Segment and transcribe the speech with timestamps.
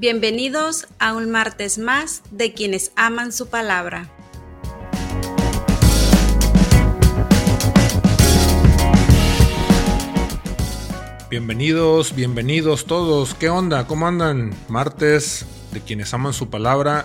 [0.00, 4.08] Bienvenidos a un martes más de quienes aman su palabra.
[11.28, 13.34] Bienvenidos, bienvenidos todos.
[13.34, 13.86] ¿Qué onda?
[13.86, 14.54] ¿Cómo andan?
[14.70, 17.04] Martes de quienes aman su palabra.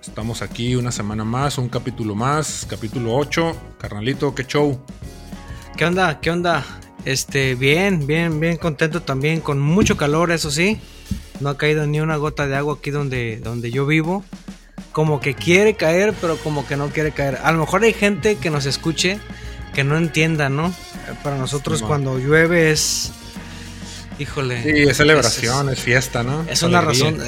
[0.00, 3.56] Estamos aquí una semana más, un capítulo más, capítulo 8.
[3.80, 4.80] Carnalito, qué show.
[5.76, 6.20] ¿Qué onda?
[6.20, 6.64] ¿Qué onda?
[7.04, 10.80] Este, bien, bien, bien contento también, con mucho calor, eso sí.
[11.40, 14.24] No ha caído ni una gota de agua aquí donde, donde yo vivo.
[14.92, 17.38] Como que quiere caer, pero como que no quiere caer.
[17.42, 19.20] A lo mejor hay gente que nos escuche
[19.74, 20.72] que no entienda, ¿no?
[21.22, 23.12] Para nosotros cuando llueve es
[24.18, 24.62] Híjole.
[24.62, 26.44] Sí, es celebración, es, fiesta, ¿no?
[26.48, 27.18] Es una razón,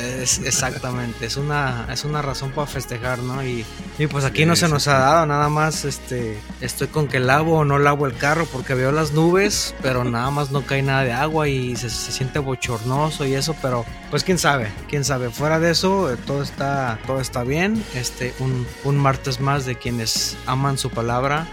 [0.44, 3.44] exactamente, es una, es una razón para festejar, ¿no?
[3.44, 3.64] Y,
[4.10, 7.64] pues aquí no se nos ha dado, nada más este, estoy con que lavo o
[7.64, 11.12] no lavo el carro porque veo las nubes, pero nada más no cae nada de
[11.12, 15.30] agua y se, siente bochornoso y eso, pero pues quién sabe, quién sabe.
[15.30, 17.84] Fuera de eso, eh, todo está, todo está bien.
[17.94, 21.46] Este, un, un martes más de quienes aman su palabra.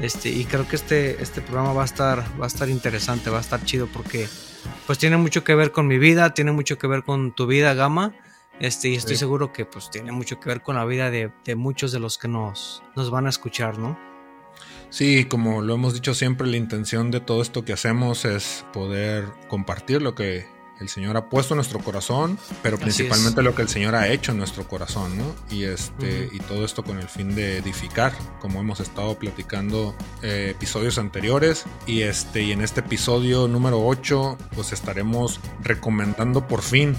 [0.00, 3.38] Este, y creo que este, este programa va a estar, va a estar interesante, va
[3.38, 4.28] a estar chido porque
[4.86, 7.74] pues tiene mucho que ver con mi vida, tiene mucho que ver con tu vida,
[7.74, 8.14] Gama.
[8.60, 11.92] Este, y estoy seguro que pues tiene mucho que ver con la vida de, muchos
[11.92, 13.98] de los que nos, nos van a escuchar, ¿no?
[14.90, 19.26] Sí, como lo hemos dicho siempre, la intención de todo esto que hacemos es poder
[19.48, 20.46] compartir lo que
[20.80, 24.32] el Señor ha puesto en nuestro corazón, pero principalmente lo que el Señor ha hecho
[24.32, 25.34] en nuestro corazón, ¿no?
[25.50, 30.48] Y este y todo esto con el fin de edificar, como hemos estado platicando eh,
[30.50, 36.94] episodios anteriores y este y en este episodio número 8 pues estaremos recomendando por fin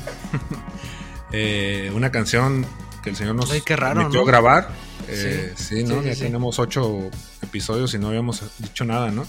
[1.31, 2.66] eh, una canción
[3.02, 4.25] que el Señor nos Ay, raro, ¿no?
[4.25, 4.69] grabar.
[5.08, 6.03] Eh, sí, ¿no?
[6.03, 7.09] ya tenemos ocho
[7.41, 9.25] episodios y no habíamos dicho nada, ¿no?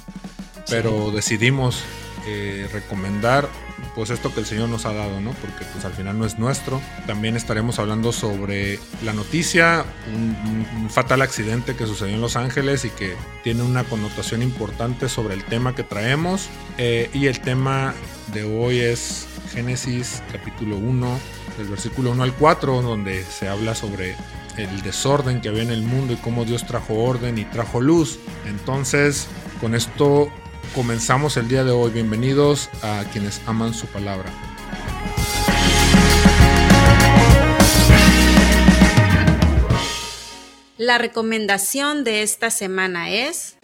[0.68, 1.82] Pero decidimos
[2.72, 3.48] recomendar
[3.94, 5.32] pues esto que el Señor nos ha dado, ¿no?
[5.32, 6.80] Porque pues al final no es nuestro.
[7.06, 12.90] También estaremos hablando sobre la noticia, un, fatal accidente que sucedió en Los Ángeles y
[12.90, 13.14] que
[13.44, 16.48] tiene una connotación importante sobre el tema que traemos.
[16.78, 17.94] Eh, y el tema
[18.32, 21.18] de hoy es Génesis capítulo 1,
[21.58, 24.16] del versículo 1 al 4, donde se habla sobre
[24.56, 28.18] el desorden que había en el mundo y cómo Dios trajo orden y trajo luz.
[28.46, 29.28] Entonces,
[29.60, 30.30] con esto
[30.74, 31.90] comenzamos el día de hoy.
[31.90, 34.30] Bienvenidos a quienes aman su palabra.
[40.78, 43.56] La recomendación de esta semana es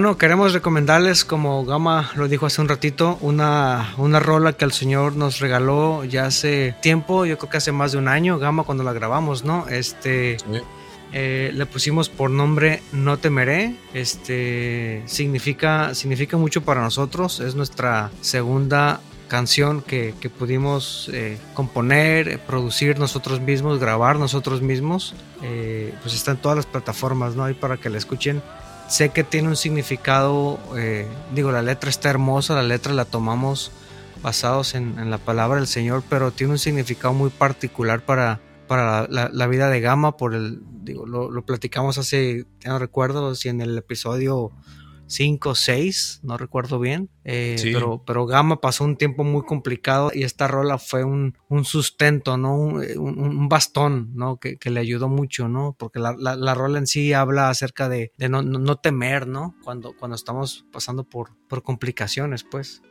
[0.00, 4.72] bueno, queremos recomendarles, como Gama lo dijo hace un ratito, una, una rola que el
[4.72, 8.62] Señor nos regaló ya hace tiempo, yo creo que hace más de un año, Gama,
[8.62, 9.68] cuando la grabamos, ¿no?
[9.68, 10.38] Este.
[11.12, 13.74] Eh, le pusimos por nombre No temeré.
[13.92, 17.40] Este significa, significa mucho para nosotros.
[17.40, 25.14] Es nuestra segunda canción que, que pudimos eh, componer, producir nosotros mismos, grabar nosotros mismos.
[25.42, 27.44] Eh, pues está en todas las plataformas, ¿no?
[27.44, 28.40] Ahí para que la escuchen.
[28.90, 33.70] Sé que tiene un significado, eh, digo, la letra está hermosa, la letra la tomamos
[34.20, 39.46] basados en, la palabra del Señor, pero tiene un significado muy particular para, para la,
[39.46, 43.78] vida de Gama, por el, digo, lo, lo platicamos hace, no recuerdo si en el
[43.78, 44.50] episodio
[45.10, 47.10] 5 o 6, no recuerdo bien.
[47.24, 51.34] Eh, pero, pero Gama pasó un tiempo muy complicado y esta rola fue un,
[51.64, 52.54] sustento, ¿no?
[52.56, 54.38] Un, bastón, ¿no?
[54.38, 55.74] Que, le ayudó mucho, ¿no?
[55.76, 59.56] Porque la, la, rola en sí habla acerca de, no, no, temer, ¿no?
[59.64, 62.82] Cuando, cuando estamos pasando por, por complicaciones, pues.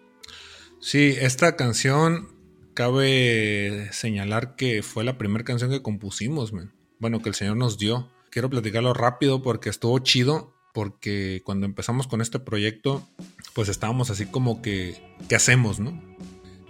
[0.81, 2.35] Sí, esta canción
[2.73, 6.73] cabe señalar que fue la primera canción que compusimos, man.
[6.99, 8.11] Bueno, que el Señor nos dio.
[8.29, 13.07] Quiero platicarlo rápido porque estuvo chido, porque cuando empezamos con este proyecto,
[13.53, 15.99] pues estábamos así como que, ¿qué hacemos, no?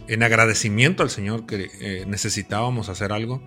[0.07, 3.41] En agradecimiento al Señor que eh, necesitábamos hacer algo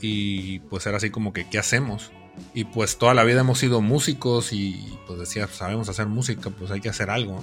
[0.00, 2.12] y pues era así como que, ¿qué hacemos?
[2.54, 6.70] Y pues toda la vida hemos sido músicos y pues decía, sabemos hacer música, pues
[6.70, 7.42] hay que hacer algo.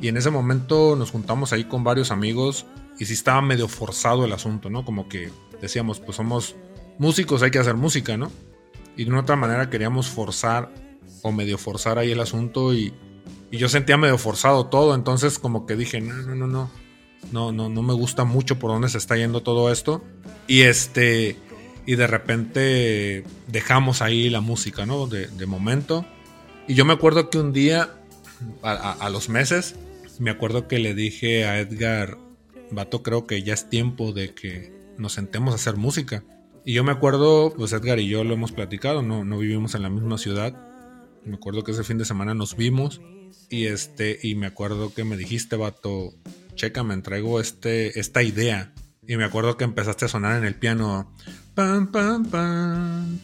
[0.00, 2.66] Y en ese momento nos juntamos ahí con varios amigos
[2.98, 4.84] y sí estaba medio forzado el asunto, ¿no?
[4.84, 5.30] Como que
[5.60, 6.56] decíamos, pues somos
[6.98, 8.30] músicos, hay que hacer música, ¿no?
[8.96, 10.72] Y de una otra manera queríamos forzar
[11.32, 12.92] medio forzar ahí el asunto y,
[13.50, 16.70] y yo sentía medio forzado todo, entonces como que dije, no, no, no, no,
[17.32, 20.02] no, no, no me gusta mucho por dónde se está yendo todo esto.
[20.46, 21.36] Y este,
[21.86, 25.06] y de repente dejamos ahí la música, ¿no?
[25.06, 26.04] De, momento.
[26.66, 27.90] Y yo me acuerdo que un día,
[28.62, 29.76] a, los meses,
[30.18, 32.18] me acuerdo que le dije a Edgar,
[32.72, 36.24] vato, creo que ya es tiempo de que nos sentemos a hacer música.
[36.64, 39.82] Y yo me acuerdo, pues Edgar y yo lo hemos platicado, no, no vivimos en
[39.82, 40.56] la misma ciudad.
[41.26, 43.00] Me acuerdo que ese fin de semana nos vimos
[43.50, 46.14] y este y me acuerdo que me dijiste, vato,
[46.54, 48.72] checa, me entrego este esta idea.
[49.08, 51.12] Y me acuerdo que empezaste a sonar en el piano
[51.56, 53.18] Pam, pam, pam.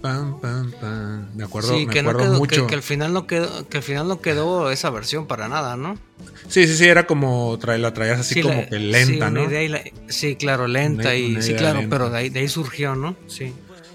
[0.00, 1.26] Pam, pam, pam.
[1.34, 2.68] Me acuerdo, sí, que acuerdo no mucho.
[2.68, 5.98] Que, al final no quedó, que al final no quedó esa versión para nada, ¿no?
[6.46, 9.78] Sí, sí, sí, era como la traías así como que lenta, sí, ¿no?
[10.06, 13.16] sí, claro, lenta y sí, claro, pero de ahí, de ahí, surgió, ¿no?
[13.26, 13.52] Sí.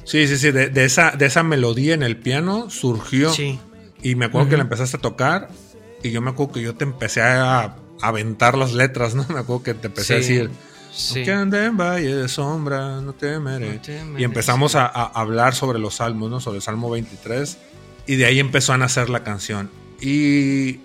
[0.09, 3.31] Sí, sí, sí, de, esa, de esa melodía en el piano surgió.
[3.31, 3.59] Sí.
[4.01, 5.49] Y me acuerdo que la empezaste a tocar
[6.01, 9.23] y yo me acuerdo que yo te empecé a aventar las letras, ¿no?
[9.29, 10.49] Me acuerdo que te empecé a decir
[10.91, 11.23] Sí.
[11.23, 13.79] Que ande en valle de sombra, no temeré.
[14.17, 16.39] y empezamos a, hablar sobre los salmos, ¿no?
[16.39, 17.57] Sobre el Salmo 23.
[18.07, 19.69] Y de ahí empezó a nacer la canción.
[20.01, 20.79] Y,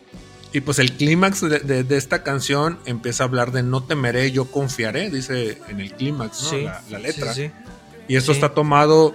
[0.53, 5.11] y pues el clímax de, esta canción empieza a hablar de no temeré, yo confiaré,
[5.11, 6.59] dice en el clímax, ¿no?
[6.91, 7.33] la, letra.
[8.09, 9.15] Y esto está tomado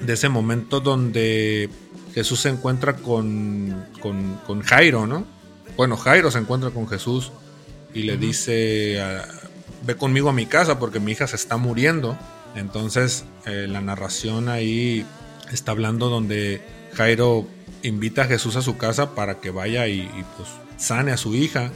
[0.00, 1.68] de ese momento donde
[2.14, 5.24] Jesús se encuentra con, con, Jairo, ¿no?
[5.76, 7.32] Bueno, Jairo se encuentra con Jesús
[7.94, 9.26] y le dice a,
[9.86, 12.16] ve conmigo a mi casa porque mi hija se está muriendo.
[12.54, 15.06] Entonces eh, la narración ahí
[15.52, 16.60] está hablando donde
[16.94, 17.46] Jairo
[17.82, 21.70] invita a Jesús a su casa para que vaya y, pues sane a su hija.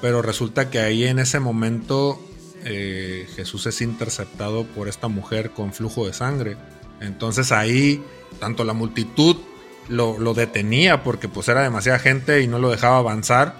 [0.00, 2.20] Pero resulta que ahí en ese momento
[2.64, 6.56] eh, Jesús es interceptado por esta mujer con flujo de sangre.
[7.00, 8.02] Entonces ahí
[8.38, 9.36] tanto la multitud
[9.88, 13.56] lo, lo, detenía porque pues era demasiada gente y no lo dejaba avanzar.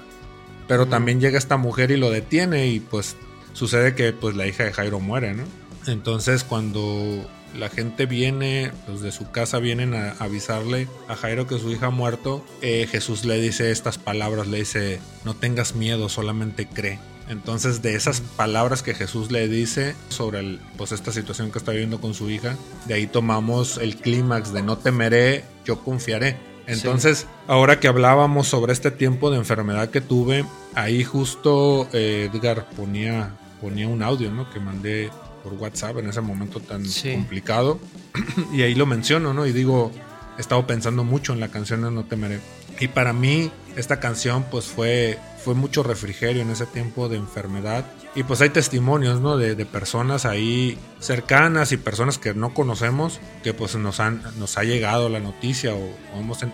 [0.68, 3.16] Pero también llega esta mujer y lo detiene y pues
[3.52, 5.44] sucede que pues la hija de Jairo muere, ¿no?
[5.86, 7.28] Entonces cuando
[7.58, 11.86] la gente viene, pues de su casa vienen a avisarle a Jairo que su hija
[11.86, 16.98] ha muerto, eh, Jesús le dice estas palabras, le dice, no tengas miedo, solamente cree.
[17.28, 21.72] Entonces de esas palabras que Jesús le dice sobre el, pues esta situación que está
[21.72, 26.36] viviendo con su hija, de ahí tomamos el clímax de no temeré, yo confiaré.
[26.66, 32.68] Entonces, ahora que hablábamos sobre este tiempo de enfermedad que tuve, ahí justo eh, Edgar
[32.76, 33.32] ponía
[33.62, 34.50] ponía un audio, ¿no?
[34.50, 35.08] Que mandé
[35.44, 36.84] por WhatsApp en ese momento tan
[37.14, 37.78] complicado.
[38.52, 39.46] y ahí lo menciono, ¿no?
[39.46, 39.92] Y digo,
[40.36, 42.40] he estado pensando mucho en la canción de No Temeré.
[42.80, 47.84] Y para mí, esta canción, pues fue fue mucho refrigerio en ese tiempo de enfermedad.
[48.14, 49.36] Y pues hay testimonios, ¿no?
[49.36, 54.64] De, personas ahí cercanas y personas que no conocemos, que pues nos, han, nos ha
[54.64, 55.90] llegado la noticia o,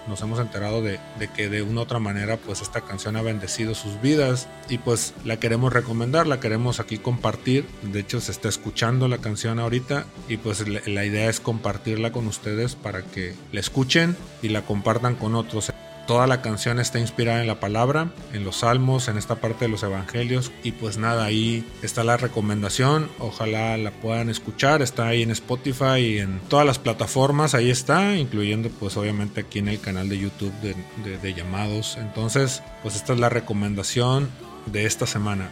[0.06, 3.22] nos hemos enterado de, de, que de una u otra manera pues esta canción ha
[3.22, 7.66] bendecido sus vidas y pues la queremos recomendar, la queremos aquí compartir.
[7.82, 12.26] De hecho se está escuchando la canción ahorita y pues la idea es compartirla con
[12.26, 15.72] ustedes para que la escuchen y la compartan con otros.
[16.08, 19.68] Toda la canción está inspirada en la palabra, en los salmos, en esta parte de
[19.70, 20.50] los evangelios.
[20.62, 23.10] Y pues nada, ahí está la recomendación.
[23.18, 24.80] Ojalá la puedan escuchar.
[24.80, 27.54] Está ahí en Spotify y en todas las plataformas.
[27.54, 31.98] Ahí está, incluyendo pues obviamente aquí en el canal de YouTube de, llamados.
[32.00, 34.30] Entonces, pues esta es la recomendación
[34.64, 35.50] de esta semana.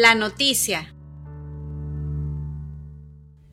[0.00, 0.94] La noticia.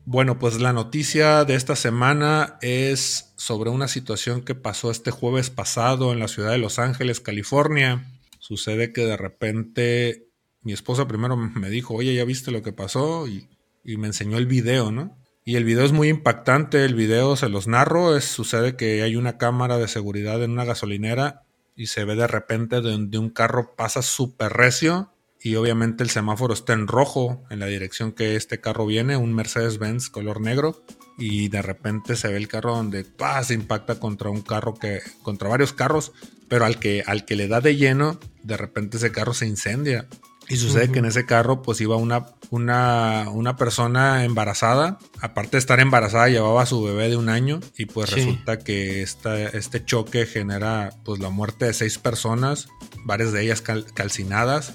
[0.04, 5.50] Bueno, pues la noticia de esta semana es sobre una situación que pasó este jueves
[5.50, 8.06] pasado en la ciudad de Los Ángeles, California.
[8.38, 10.28] Sucede que de repente
[10.62, 13.26] mi esposa primero me dijo, oye, ¿ya viste lo que pasó?
[13.26, 13.48] Y,
[13.82, 15.18] me enseñó el video, ¿no?
[15.44, 19.16] Y el video es muy impactante, el video se los narro, es, sucede que hay
[19.16, 21.42] una cámara de seguridad en una gasolinera
[21.74, 26.54] y se ve de repente donde un carro pasa súper recio y obviamente el semáforo
[26.54, 30.82] está en rojo en la dirección que este carro viene, un Mercedes-Benz color negro
[31.18, 33.42] y de repente se ve el carro donde ¡pah!
[33.44, 36.12] se impacta contra un carro que contra varios carros,
[36.48, 40.08] pero al que al que le da de lleno, de repente ese carro se incendia.
[40.48, 44.96] Y sucede que en ese carro pues iba una, una, una, persona embarazada.
[45.20, 49.02] Aparte de estar embarazada llevaba a su bebé de un año y pues resulta que
[49.02, 52.68] esta, este choque genera pues la muerte de seis personas,
[53.04, 54.74] varias de ellas calcinadas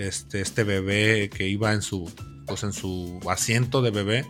[0.00, 2.10] este, este bebé que iba en su,
[2.46, 4.26] pues en su asiento de bebé.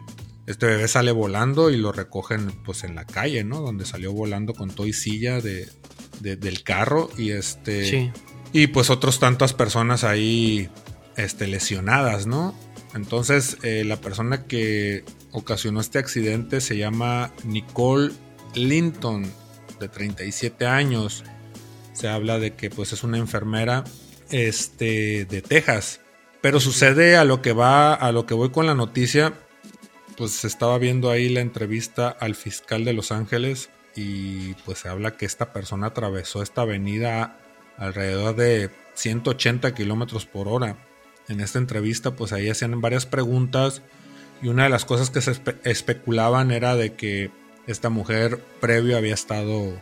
[0.46, 3.60] Este bebé sale volando y lo recogen pues en la calle, ¿no?
[3.60, 5.68] Donde salió volando con todo y silla de,
[6.20, 8.12] del carro y este...
[8.52, 10.68] Y pues otros tantas personas ahí
[11.16, 12.52] este, lesionadas, ¿no?
[12.94, 18.10] Entonces eh, la persona que ocasionó este accidente se llama Nicole
[18.54, 19.32] Linton,
[19.78, 21.22] de 37 años.
[21.92, 23.84] Se habla de que pues es una enfermera
[24.30, 26.00] este, de Texas.
[26.40, 29.34] Pero sucede a lo que va, a lo que voy con la noticia,
[30.16, 35.16] pues estaba viendo ahí la entrevista al fiscal de Los Ángeles y pues se habla
[35.16, 37.38] que esta persona atravesó esta avenida
[37.76, 40.76] alrededor de 180 kilómetros por hora.
[41.28, 43.82] En esta entrevista pues ahí hacían varias preguntas
[44.42, 47.30] y una de las cosas que se especulaban era de que
[47.66, 49.72] esta mujer previo había estado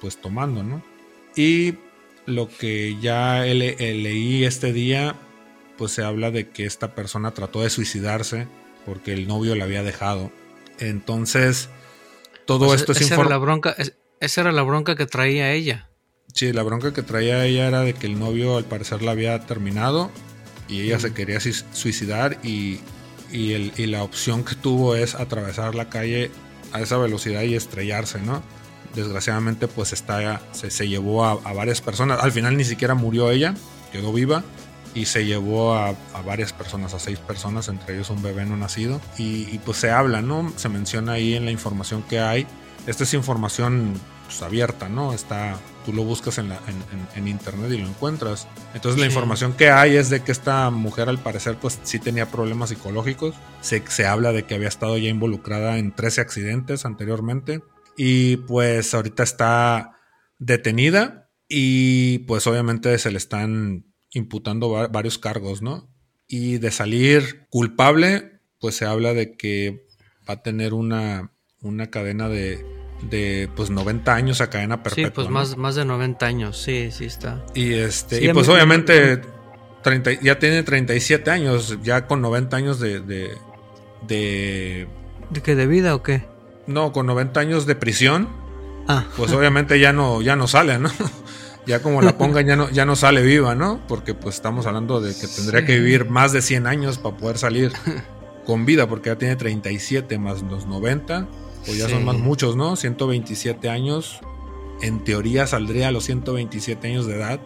[0.00, 0.82] pues tomando, ¿no?
[1.36, 1.74] Y
[2.30, 5.16] lo que ya leí este día,
[5.76, 8.46] pues se habla de que esta persona trató de suicidarse
[8.86, 10.32] porque el novio la había dejado.
[10.78, 11.68] Entonces,
[12.46, 13.76] todo pues esto es esa era la bronca,
[14.20, 15.88] esa era la bronca que traía ella.
[16.34, 19.38] Sí, la bronca que traía ella era de que el novio al parecer la había
[19.46, 20.10] terminado
[20.68, 22.80] y ella se quería suicidar y,
[23.32, 26.30] el, y la opción que tuvo es atravesar la calle
[26.72, 28.42] a esa velocidad y estrellarse, ¿no?
[28.94, 32.22] Desgraciadamente pues está, se, llevó a, varias personas.
[32.22, 33.54] Al final ni siquiera murió ella,
[33.92, 34.44] quedó viva
[34.94, 35.94] y se llevó a,
[36.24, 39.00] varias personas, a seis personas, entre ellos un bebé no nacido.
[39.18, 40.52] Y, pues se habla, ¿no?
[40.56, 42.46] Se menciona ahí en la información que hay.
[42.86, 45.12] Esta es información pues, abierta, ¿no?
[45.12, 46.50] Está, tú lo buscas en,
[47.14, 48.48] en, internet y lo encuentras.
[48.74, 52.26] Entonces la información que hay es de que esta mujer al parecer pues sí tenía
[52.30, 53.34] problemas psicológicos.
[53.60, 57.60] Se, se habla de que había estado ya involucrada en 13 accidentes anteriormente
[57.96, 59.96] y pues ahorita está
[60.38, 65.92] detenida y pues obviamente se le están imputando varios cargos, ¿no?
[66.26, 69.86] Y de salir culpable, pues se habla de que
[70.28, 72.64] va a tener una, una cadena de,
[73.02, 75.08] de pues 90 años a cadena perpetua.
[75.08, 77.44] Sí, pues más, más de 90 años, sí, sí está.
[77.54, 79.20] Y este, y pues obviamente
[80.22, 83.00] ya tiene 37 años, ya con 90 años de...
[83.00, 83.30] ¿De,
[84.06, 84.88] de,
[85.30, 85.54] ¿De qué?
[85.54, 86.29] ¿De vida o qué?
[86.70, 88.28] No, con 90 años de prisión,
[88.88, 89.04] ah.
[89.16, 90.90] pues obviamente ya no, ya no sale, ¿no?
[91.66, 93.80] ya como la pongan ya no, ya no sale viva, ¿no?
[93.88, 97.38] Porque pues estamos hablando de que tendría que vivir más de 100 años para poder
[97.38, 97.72] salir
[98.46, 101.28] con vida, porque ya tiene 37 más los 90,
[101.66, 102.76] pues ya son más muchos, ¿no?
[102.76, 104.20] 127 años,
[104.82, 107.40] en teoría saldría a los 127 años de edad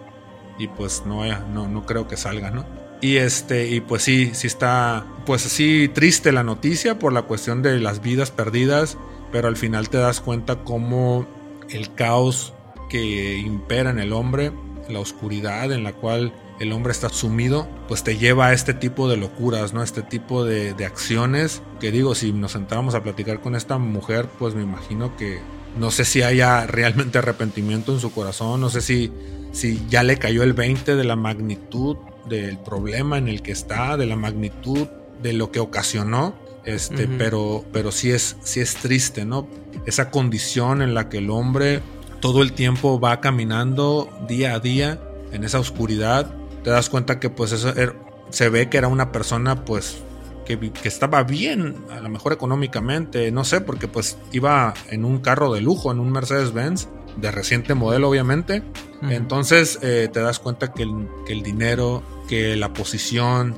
[0.58, 2.64] y pues no, no, no creo que salga, ¿no?
[3.00, 7.60] Y este, y pues sí, sí está, pues así triste la noticia por la cuestión
[7.60, 8.96] de las vidas perdidas
[9.34, 11.26] pero al final te das cuenta cómo
[11.68, 12.54] el caos
[12.88, 14.52] que impera en el hombre,
[14.88, 19.08] la oscuridad en la cual el hombre está sumido, pues te lleva a este tipo
[19.08, 19.82] de locuras, ¿no?
[19.82, 24.54] Este tipo de, acciones que digo, si nos sentáramos a platicar con esta mujer, pues
[24.54, 25.40] me imagino que
[25.76, 29.10] no sé si haya realmente arrepentimiento en su corazón, no sé si,
[29.50, 31.96] si ya le cayó el 20 de la magnitud
[32.28, 34.86] del problema en el que está, de la magnitud
[35.20, 39.48] de lo que ocasionó este, pero, pero sí es, sí es triste, ¿no?
[39.86, 41.82] Esa condición en la que el hombre
[42.20, 45.00] todo el tiempo va caminando día a día
[45.32, 47.94] en esa oscuridad, te das cuenta que pues eso er,
[48.30, 49.98] se ve que era una persona pues
[50.46, 55.18] que, que, estaba bien, a lo mejor económicamente, no sé, porque pues iba en un
[55.18, 58.62] carro de lujo, en un Mercedes-Benz, de reciente modelo obviamente.
[59.02, 63.54] Entonces eh, te das cuenta que el, que el dinero, que la posición,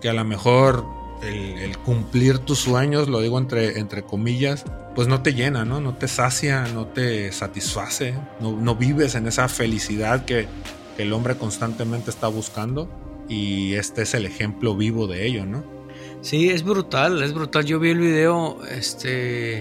[0.00, 0.84] que a lo mejor
[1.24, 4.64] el, cumplir tus sueños, lo digo entre, entre comillas,
[4.94, 5.80] pues no te llena, ¿no?
[5.80, 10.46] No te sacia, no te satisface, no, vives en esa felicidad que,
[10.96, 12.88] el hombre constantemente está buscando
[13.28, 15.64] y este es el ejemplo vivo de ello, ¿no?
[16.20, 17.64] Sí, es brutal, es brutal.
[17.64, 19.58] Yo vi el video este,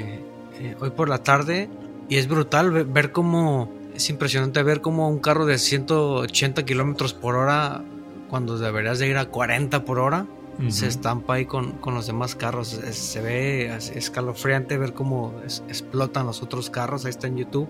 [0.59, 1.69] eh, hoy por la tarde
[2.07, 7.15] y es brutal ver, ver cómo, es impresionante ver cómo un carro de 180 kilómetros
[7.15, 7.83] por hora,
[8.29, 10.27] cuando deberías de ir a 40 por hora,
[10.69, 12.67] se estampa ahí con, los demás carros.
[12.67, 15.33] se ve escalofriante ver cómo
[15.67, 17.05] explotan los otros carros.
[17.05, 17.69] Ahí está en YouTube.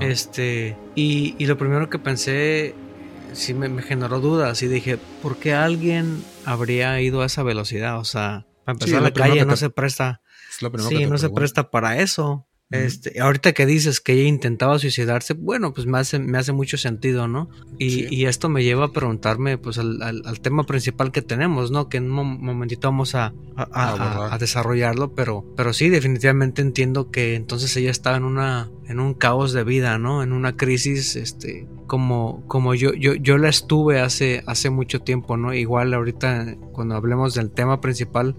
[0.00, 2.74] Este, y, lo primero que pensé
[3.32, 7.98] sí me, generó dudas y dije, ¿por qué alguien habría ido a esa velocidad?
[7.98, 10.20] O sea, para empezar la calle no se presta.
[10.88, 12.46] sí, no se presta para eso.
[12.70, 16.76] Este, ahorita que dices que ella intentaba suicidarse, bueno, pues me hace, me hace mucho
[16.76, 17.48] sentido, ¿no?
[17.78, 21.88] Y, esto me lleva a preguntarme, pues, al, tema principal que tenemos, ¿no?
[21.88, 27.76] Que en un momentito vamos a, a, desarrollarlo, pero, pero sí, definitivamente entiendo que entonces
[27.76, 30.22] ella estaba en una, en un caos de vida, ¿no?
[30.22, 35.36] En una crisis, este, como, como yo, yo, yo la estuve hace, hace mucho tiempo,
[35.36, 35.52] ¿no?
[35.54, 38.36] Igual ahorita, cuando hablemos del tema principal,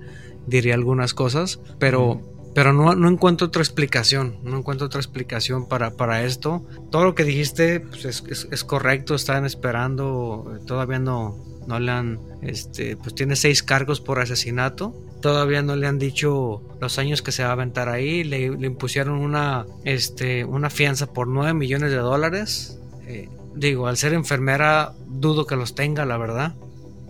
[0.48, 2.35] diría algunas cosas, pero...
[2.56, 6.66] Pero no, no, encuentro otra explicación, no encuentro otra explicación para, para esto.
[6.90, 11.36] Todo lo que dijiste pues, es, es, correcto, están esperando, todavía no,
[11.68, 14.96] no le han, este, pues tiene seis cargos por asesinato.
[15.22, 18.24] Todavía no le han dicho los años que se va a aventar ahí.
[18.24, 22.80] Le, impusieron una, este, una fianza por 9 millones de dólares.
[23.06, 26.56] Eh, digo, al ser enfermera, dudo que los tenga, la verdad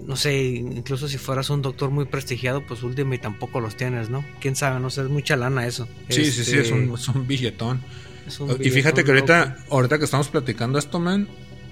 [0.07, 4.09] no sé, incluso si fueras un doctor muy prestigiado, pues último y tampoco los tienes,
[4.09, 4.25] ¿no?
[4.39, 5.87] Quién sabe, no sé, es mucha lana eso.
[6.09, 7.81] Sí, sí, sí, es un, este, billetón.
[8.59, 11.27] y fíjate que ahorita, ahorita que estamos platicando esto, man,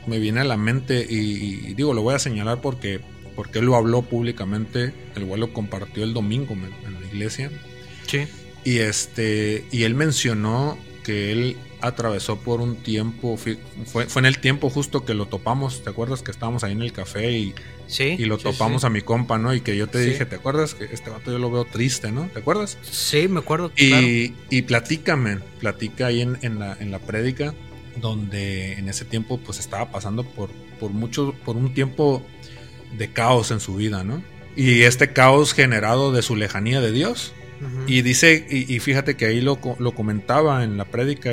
[0.08, 3.02] me viene a la mente y, digo, lo voy a señalar porque,
[3.36, 7.52] porque él lo habló públicamente, el güey lo compartió el domingo en la iglesia.
[8.08, 8.28] Sí.
[8.64, 14.40] Y este, y él mencionó que él atravesó por un tiempo, fue, fue en el
[14.40, 17.54] tiempo justo que lo topamos, ¿te acuerdas que estábamos ahí en el café y,
[17.88, 19.54] sí, y lo topamos a mi compa, ¿no?
[19.54, 22.30] Y que yo te dije, ¿te acuerdas que este vato yo lo veo triste, ¿no?
[22.34, 22.78] ¿Te acuerdas?
[22.84, 23.72] Sí, me acuerdo.
[23.76, 27.54] Y, y platícame, platica ahí en, en, la, en la prédica,
[27.98, 30.50] donde en ese tiempo pues estaba pasando por,
[30.80, 32.24] por mucho, por un tiempo
[32.98, 34.24] de caos en su vida, ¿no?
[34.56, 37.34] Y este caos generado de su lejanía de Dios.
[37.88, 41.32] Y dice, y, fíjate que ahí lo, lo comentaba en la prédica,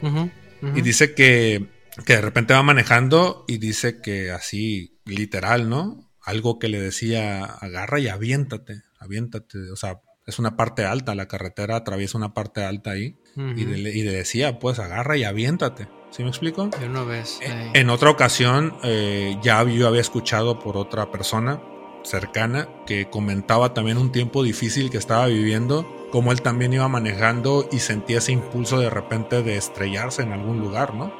[0.62, 1.68] y dice que,
[2.04, 6.10] que de repente va manejando y dice que así, literal, ¿no?
[6.22, 9.70] Algo que le decía, agarra y aviéntate, aviéntate.
[9.70, 13.16] O sea, es una parte alta, la carretera atraviesa una parte alta ahí.
[13.36, 15.88] y, le, decía, pues agarra y aviéntate.
[16.10, 16.70] ¿Sí me explico?
[16.90, 17.38] no ves.
[17.42, 21.62] Eh, en otra ocasión, eh, ya yo había escuchado por otra persona
[22.02, 27.68] cercana que comentaba también un tiempo difícil que estaba viviendo como él también iba manejando
[27.70, 31.12] y sentía ese impulso de repente de estrellarse en algún lugar, ¿no?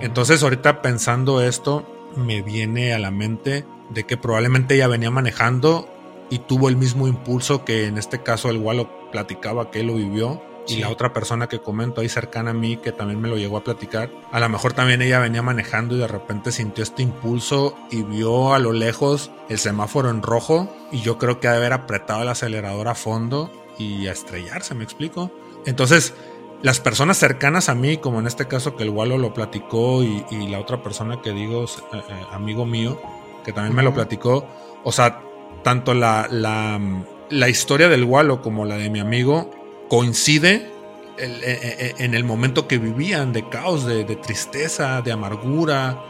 [0.00, 5.88] Entonces ahorita pensando esto, me viene a la mente de que probablemente ella venía manejando
[6.28, 9.94] y tuvo el mismo impulso que en este caso el lo platicaba que él lo
[9.94, 13.36] vivió y la otra persona que comento ahí cercana a mí que también me lo
[13.36, 17.02] llegó a platicar, a lo mejor también ella venía manejando y de repente sintió este
[17.02, 21.52] impulso y vio a lo lejos el semáforo en rojo y yo creo que ha
[21.52, 25.30] de haber apretado el acelerador a fondo y a estrellarse, me explico.
[25.66, 26.14] Entonces,
[26.62, 30.24] las personas cercanas a mí, como en este caso que el Wallo lo platicó y,
[30.48, 32.02] la otra persona que digo, eh, eh,
[32.32, 33.00] amigo mío,
[33.44, 34.46] que también me lo platicó,
[34.84, 35.22] o sea,
[35.62, 39.50] tanto la, la, historia del Wallo como la de mi amigo
[39.90, 40.70] coincide
[41.18, 46.02] eh, en el momento que vivían de caos, de, tristeza, de amargura,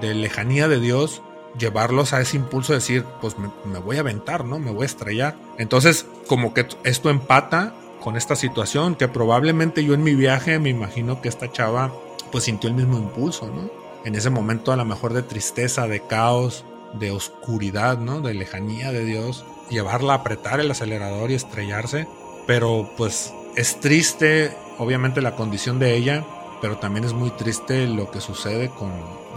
[0.00, 1.22] de lejanía de Dios
[1.58, 4.58] llevarlos a ese impulso de decir, pues me, voy a aventar, ¿no?
[4.58, 5.36] Me voy a estrellar.
[5.58, 10.70] Entonces, como que esto empata con esta situación, que probablemente yo en mi viaje me
[10.70, 11.92] imagino que esta chava
[12.30, 13.70] pues sintió el mismo impulso, ¿no?
[14.04, 16.64] En ese momento a lo mejor de tristeza, de caos,
[16.94, 18.20] de oscuridad, ¿no?
[18.20, 22.08] De lejanía de Dios, llevarla a apretar el acelerador y estrellarse,
[22.46, 26.24] pero pues es triste, obviamente la condición de ella,
[26.60, 28.90] pero también es muy triste lo que sucede con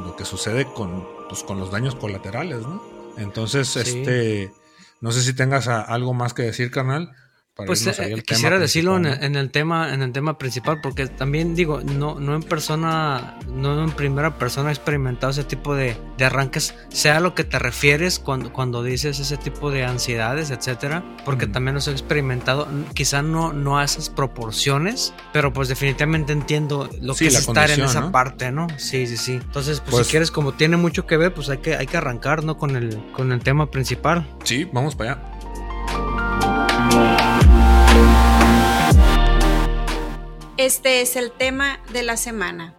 [0.06, 2.82] lo que sucede con pues con los daños colaterales, ¿no?
[3.18, 4.52] Entonces, este,
[5.02, 7.16] no sé si tengas algo más que decir, carnal
[7.56, 12.20] pues eh, quisiera decirlo en, el tema en el tema principal porque también digo no
[12.20, 17.34] no en persona no en primera persona he experimentado ese tipo de, arranques sea lo
[17.34, 21.92] que te refieres cuando cuando dices ese tipo de ansiedades etcétera porque también los he
[21.92, 27.72] experimentado quizá no no a esas proporciones pero pues definitivamente entiendo lo que es estar
[27.72, 29.34] en esa parte no sí sí sí.
[29.36, 31.96] Entonces pues, si pues quieres como tiene mucho que ver pues hay que hay que
[31.96, 34.28] arrancar no con el con el tema principal.
[34.44, 36.25] Sí vamos para allá
[40.58, 42.78] Este es el tema de la semana.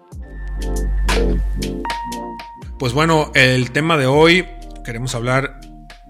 [2.79, 4.47] Pues bueno, el tema de hoy
[4.83, 5.61] queremos hablar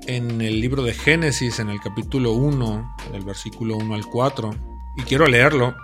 [0.07, 4.50] en el libro de Génesis, en el capítulo 1, del versículo 1 al 4.
[4.96, 5.74] Y quiero leerlo.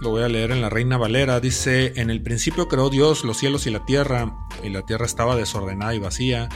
[0.00, 1.40] Lo voy a leer en la Reina Valera.
[1.40, 5.34] Dice, en el principio creó Dios los cielos y la tierra, y la tierra estaba
[5.34, 6.48] desordenada y vacía,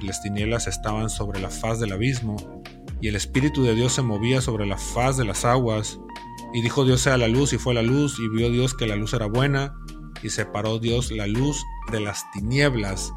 [0.00, 2.34] y las tinieblas estaban sobre la faz del abismo,
[3.00, 6.00] y el Espíritu de Dios se movía sobre la faz de las aguas.
[6.52, 8.96] Y dijo Dios sea la luz, y fue la luz, y vio Dios que la
[8.96, 9.74] luz era buena,
[10.22, 13.12] y separó Dios la luz de las tinieblas.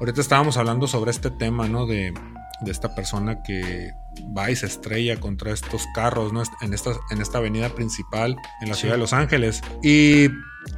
[0.00, 1.86] ahorita estábamos hablando sobre este tema, ¿no?
[1.86, 2.12] De,
[2.60, 3.90] de esta persona que
[4.36, 6.42] va y se estrella contra estos carros, ¿no?
[6.60, 9.62] En esta, en esta avenida principal en la ciudad de Los Ángeles.
[9.82, 10.28] Y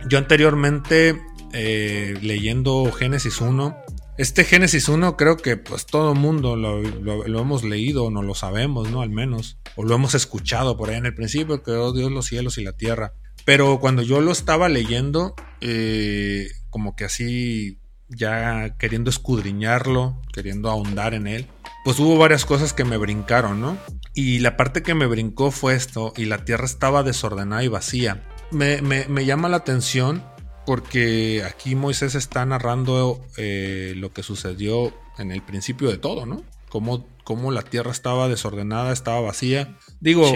[0.09, 1.21] yo anteriormente,
[1.53, 3.77] eh, leyendo Génesis 1,
[4.19, 8.91] este Génesis 1 creo que pues todo mundo lo, lo, hemos leído, no lo sabemos,
[8.91, 9.03] ¿no?
[9.03, 9.59] Al menos.
[9.77, 12.65] O lo hemos escuchado por ahí en el principio, que oh, Dios los cielos y
[12.65, 13.15] la tierra.
[13.45, 21.15] Pero cuando yo lo estaba leyendo, eh, como que así ya queriendo escudriñarlo, queriendo ahondar
[21.15, 21.47] en él,
[21.85, 23.79] pues hubo varias cosas que me brincaron, ¿no?
[24.15, 28.23] Y la parte que me brincó fue esto, y la tierra estaba desordenada y vacía.
[28.51, 30.23] Me, me, llama la atención
[30.67, 36.43] porque aquí Moisés está narrando eh, lo que sucedió en el principio de todo, ¿no?
[36.73, 39.77] Cómo, cómo la tierra estaba desordenada, estaba vacía.
[40.01, 40.27] Digo,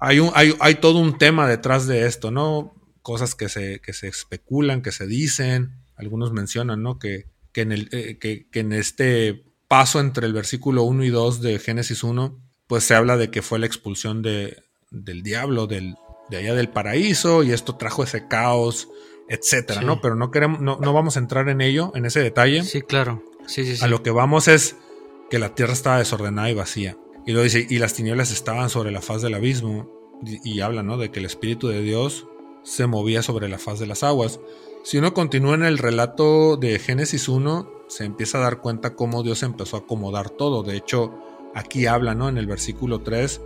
[0.00, 2.74] hay, un, hay, hay, todo un tema detrás de esto, ¿no?
[3.00, 5.76] Cosas que se, que se especulan, que se dicen.
[5.94, 6.98] Algunos mencionan, ¿no?
[6.98, 11.10] Que, que, en, el, eh, que, que en este paso entre el versículo 1 y
[11.10, 15.68] 2 de Génesis 1, pues se habla de que fue la expulsión de, del diablo
[15.68, 15.94] del,
[16.28, 18.88] de allá del paraíso y esto trajo ese caos,
[19.28, 20.00] etcétera, ¿no?
[20.00, 22.64] Pero no queremos, no, no, vamos a entrar en ello, en ese detalle.
[22.64, 23.22] Sí, claro.
[23.46, 23.84] Sí, sí, sí.
[23.84, 24.76] A lo que vamos es
[25.30, 26.96] que la tierra estaba desordenada y vacía.
[27.26, 29.90] Y lo dice, y las tinieblas estaban sobre la faz del abismo.
[30.22, 30.96] Y, habla, ¿no?
[30.96, 32.26] De que el Espíritu de Dios
[32.62, 34.40] se movía sobre la faz de las aguas.
[34.84, 39.22] Si uno continúa en el relato de Génesis 1, se empieza a dar cuenta cómo
[39.22, 40.62] Dios empezó a acomodar todo.
[40.62, 41.12] De hecho,
[41.54, 42.28] aquí habla, ¿no?
[42.28, 43.40] En el versículo 3,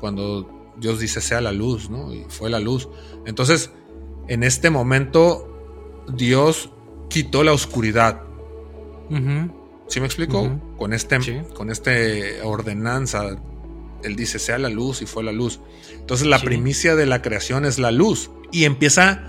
[0.00, 2.12] cuando Dios dice sea la luz, ¿no?
[2.12, 2.88] Y fue la luz.
[3.26, 3.70] Entonces,
[4.28, 6.70] en este momento, Dios
[7.08, 8.22] quitó la oscuridad.
[9.88, 10.60] ¿Sí me explico?
[10.76, 13.36] Con este, con este ordenanza,
[14.02, 15.60] Él dice sea la luz y fue la luz.
[15.92, 18.30] Entonces, la primicia de la creación es la luz.
[18.50, 19.22] Y empieza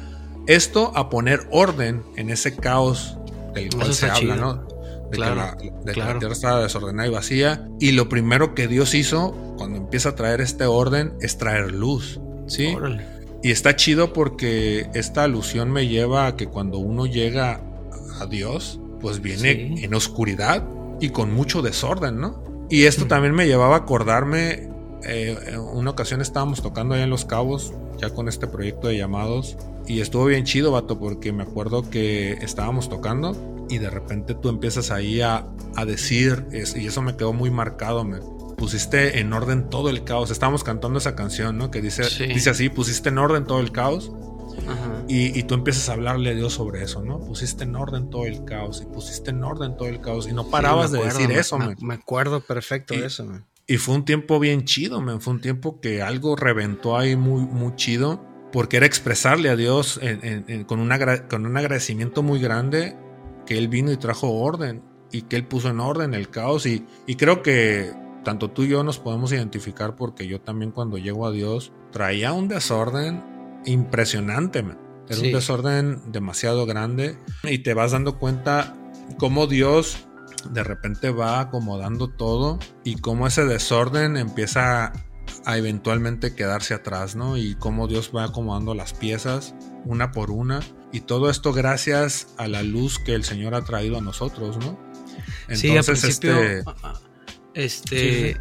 [0.47, 3.17] esto a poner orden en ese caos
[3.53, 4.67] del cual se habla, ¿no?
[5.11, 5.57] De, que, la,
[6.19, 7.67] tierra estaba desordenada y vacía.
[7.79, 12.19] Y lo primero que Dios hizo cuando empieza a traer este orden es traer luz.
[12.47, 12.75] ¿Sí?
[13.43, 17.61] Y está chido porque esta alusión me lleva a que cuando uno llega
[18.19, 20.67] a Dios, pues viene en oscuridad
[20.99, 22.43] y con mucho desorden, ¿no?
[22.69, 24.69] Y esto también me llevaba a acordarme,
[25.03, 28.97] eh, en una ocasión estábamos tocando allá en Los Cabos, ya con este proyecto de
[28.97, 33.35] llamados, y estuvo bien chido, vato, porque me acuerdo que estábamos tocando
[33.69, 38.03] y de repente tú empiezas ahí a, a decir, y eso me quedó muy marcado,
[38.03, 38.19] me
[38.55, 40.31] pusiste en orden todo el caos.
[40.31, 41.71] Estábamos cantando esa canción, ¿no?
[41.71, 44.11] Que dice, dice así, pusiste en orden todo el caos.
[45.07, 47.19] Y, y, tú empiezas a hablarle a Dios sobre eso, ¿no?
[47.19, 50.49] Pusiste en orden todo el caos y pusiste en orden todo el caos y no
[50.49, 53.45] parabas de decir eso, me, me, acuerdo perfecto de eso, man.
[53.67, 55.21] Y fue un tiempo bien chido, man.
[55.21, 59.99] Fue un tiempo que algo reventó ahí muy, muy chido porque era expresarle a Dios
[60.67, 60.87] con,
[61.29, 62.95] con un agradecimiento muy grande
[63.45, 66.85] que Él vino y trajo orden y que Él puso en orden el caos y,
[67.05, 67.91] y creo que
[68.23, 72.33] tanto tú y yo nos podemos identificar porque yo también cuando llego a Dios traía
[72.33, 73.23] un desorden
[73.65, 74.63] impresionante,
[75.07, 78.73] era un desorden demasiado grande y te vas dando cuenta
[79.17, 80.07] cómo Dios
[80.49, 84.93] de repente va acomodando todo y cómo ese desorden empieza
[85.45, 87.37] a eventualmente quedarse atrás, ¿no?
[87.37, 90.61] Y cómo Dios va acomodando las piezas una por una.
[90.91, 94.79] Y todo esto gracias a la luz que el Señor ha traído a nosotros, ¿no?
[95.47, 96.63] Entonces, este.
[96.65, 96.99] Ah, ah,
[97.53, 98.39] este.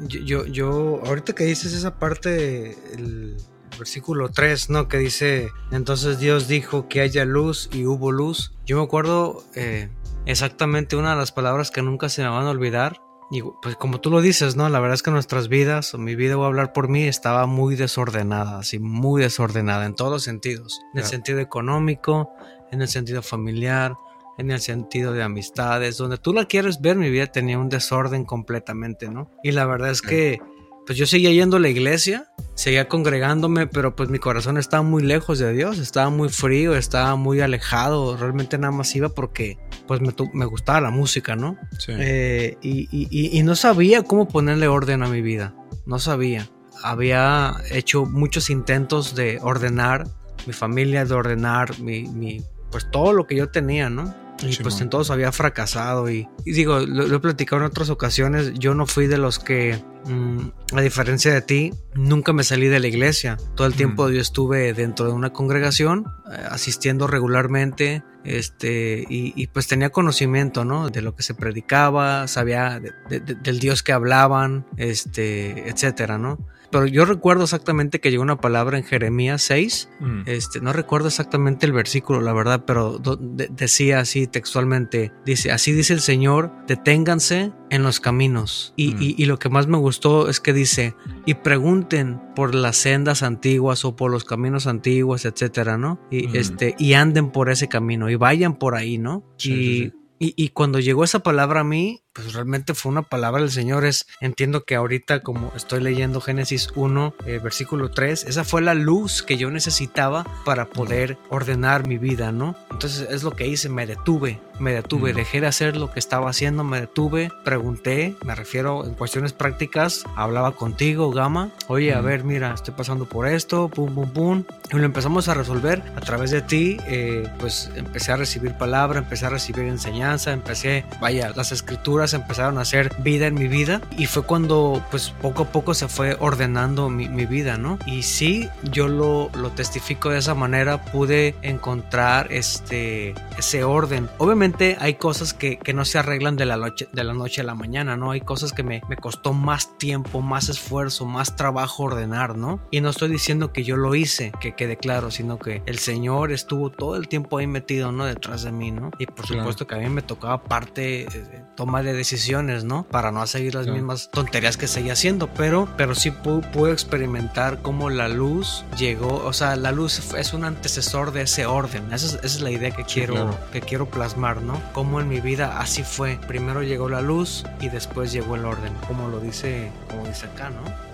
[0.00, 3.36] Yo, yo, ahorita que dices esa parte, el
[3.78, 4.88] versículo 3, ¿no?
[4.88, 8.52] Que dice, entonces Dios dijo que haya luz y hubo luz.
[8.64, 9.88] Yo me acuerdo eh,
[10.26, 14.00] exactamente una de las palabras que nunca se me van a olvidar y pues como
[14.00, 14.68] tú lo dices, ¿no?
[14.68, 17.46] La verdad es que nuestras vidas, o mi vida voy a hablar por mí, estaba
[17.46, 20.80] muy desordenada, así muy desordenada en todos los sentidos.
[20.94, 22.30] En el sentido económico,
[22.70, 23.96] en el sentido familiar,
[24.38, 25.96] en el sentido de amistades.
[25.96, 29.30] Donde tú la quieres ver, mi vida tenía un desorden completamente, ¿no?
[29.42, 30.40] Y la verdad es que
[30.86, 35.02] pues yo seguía yendo a la iglesia, seguía congregándome, pero pues mi corazón estaba muy
[35.02, 40.00] lejos de Dios, estaba muy frío, estaba muy alejado, realmente nada más iba porque pues
[40.00, 41.58] me, me gustaba la música, ¿no?
[41.78, 41.92] Sí.
[41.98, 45.54] Eh, y, y, y, no sabía cómo ponerle orden a mi vida,
[45.86, 46.48] no sabía.
[46.82, 50.06] Había hecho muchos intentos de ordenar
[50.46, 54.14] mi familia, de ordenar mi, mi pues todo lo que yo tenía, ¿no?
[54.42, 56.10] Y pues en todos había fracasado.
[56.10, 58.52] Y, digo, lo, he platicado en otras ocasiones.
[58.54, 62.80] Yo no fui de los que, mm, a diferencia de ti, nunca me salí de
[62.80, 63.38] la iglesia.
[63.54, 68.02] Todo el tiempo yo estuve dentro de una congregación, eh, asistiendo regularmente.
[68.24, 70.90] Este, y, pues tenía conocimiento, ¿no?
[70.90, 76.38] De lo que se predicaba, sabía del Dios que hablaban, este, etcétera, ¿no?
[76.76, 79.88] Pero yo recuerdo exactamente que llegó una palabra en Jeremías 6.
[79.98, 80.20] Mm.
[80.26, 85.94] Este, no recuerdo exactamente el versículo, la verdad, pero decía así textualmente, dice, así dice
[85.94, 88.74] el Señor, deténganse en los caminos.
[88.76, 89.00] Mm.
[89.00, 93.86] Y, lo que más me gustó es que dice, y pregunten por las sendas antiguas
[93.86, 95.98] o por los caminos antiguos, etcétera, ¿no?
[96.10, 96.36] Y, mm.
[96.36, 99.24] este, y anden por ese camino y vayan por ahí, ¿no?
[99.42, 103.84] y, y, cuando llegó esa palabra a mí, pues realmente fue una palabra del Señor.
[103.84, 108.74] Es, entiendo que ahorita como estoy leyendo Génesis 1, eh, versículo 3, esa fue la
[108.74, 112.56] luz que yo necesitaba para poder ordenar mi vida, ¿no?
[112.70, 116.30] Entonces es lo que hice, me detuve, me detuve, dejé de hacer lo que estaba
[116.30, 122.24] haciendo, me detuve, pregunté, me refiero en cuestiones prácticas, hablaba contigo, Gama, oye, a ver,
[122.24, 126.30] mira, estoy pasando por esto, pum, pum, pum, y lo empezamos a resolver a través
[126.30, 131.52] de ti, eh, pues empecé a recibir palabra, empecé a recibir enseñanza, empecé, vaya, las
[131.52, 135.74] escrituras empezaron a hacer vida en mi vida y fue cuando pues poco a poco
[135.74, 137.78] se fue ordenando mi, vida, ¿no?
[137.86, 144.08] Y sí, yo lo, lo testifico de esa manera, pude encontrar este, ese orden.
[144.18, 147.44] Obviamente hay cosas que, que no se arreglan de la, noche, de la noche a
[147.44, 148.12] la mañana, ¿no?
[148.12, 152.60] Hay cosas que me, me costó más tiempo, más esfuerzo, más trabajo ordenar, ¿no?
[152.70, 156.32] Y no estoy diciendo que yo lo hice, que quede claro, sino que el Señor
[156.32, 158.04] estuvo todo el tiempo ahí metido, ¿no?
[158.04, 158.90] Detrás de mí, ¿no?
[158.98, 162.84] Y por supuesto que a mí me tocaba parte, eh, toma de decisiones, ¿no?
[162.84, 167.90] Para no seguir las mismas tonterías que seguía haciendo, pero, pero sí pude, experimentar cómo
[167.90, 171.92] la luz llegó, o sea, la luz es un antecesor de ese orden.
[171.92, 174.60] Esa es, la idea que quiero, que quiero plasmar, ¿no?
[174.72, 176.18] Como en mi vida así fue.
[176.28, 180.50] Primero llegó la luz y después llegó el orden, como lo dice, como dice acá,
[180.50, 180.86] ¿no?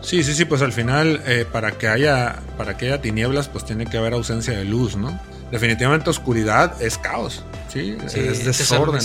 [0.00, 3.64] Sí, sí, sí, pues al final, eh, para que haya, para que haya tinieblas, pues
[3.64, 5.18] tiene que haber ausencia de luz, ¿no?
[5.50, 7.44] Definitivamente oscuridad es caos.
[8.06, 9.00] Sí, es desorden.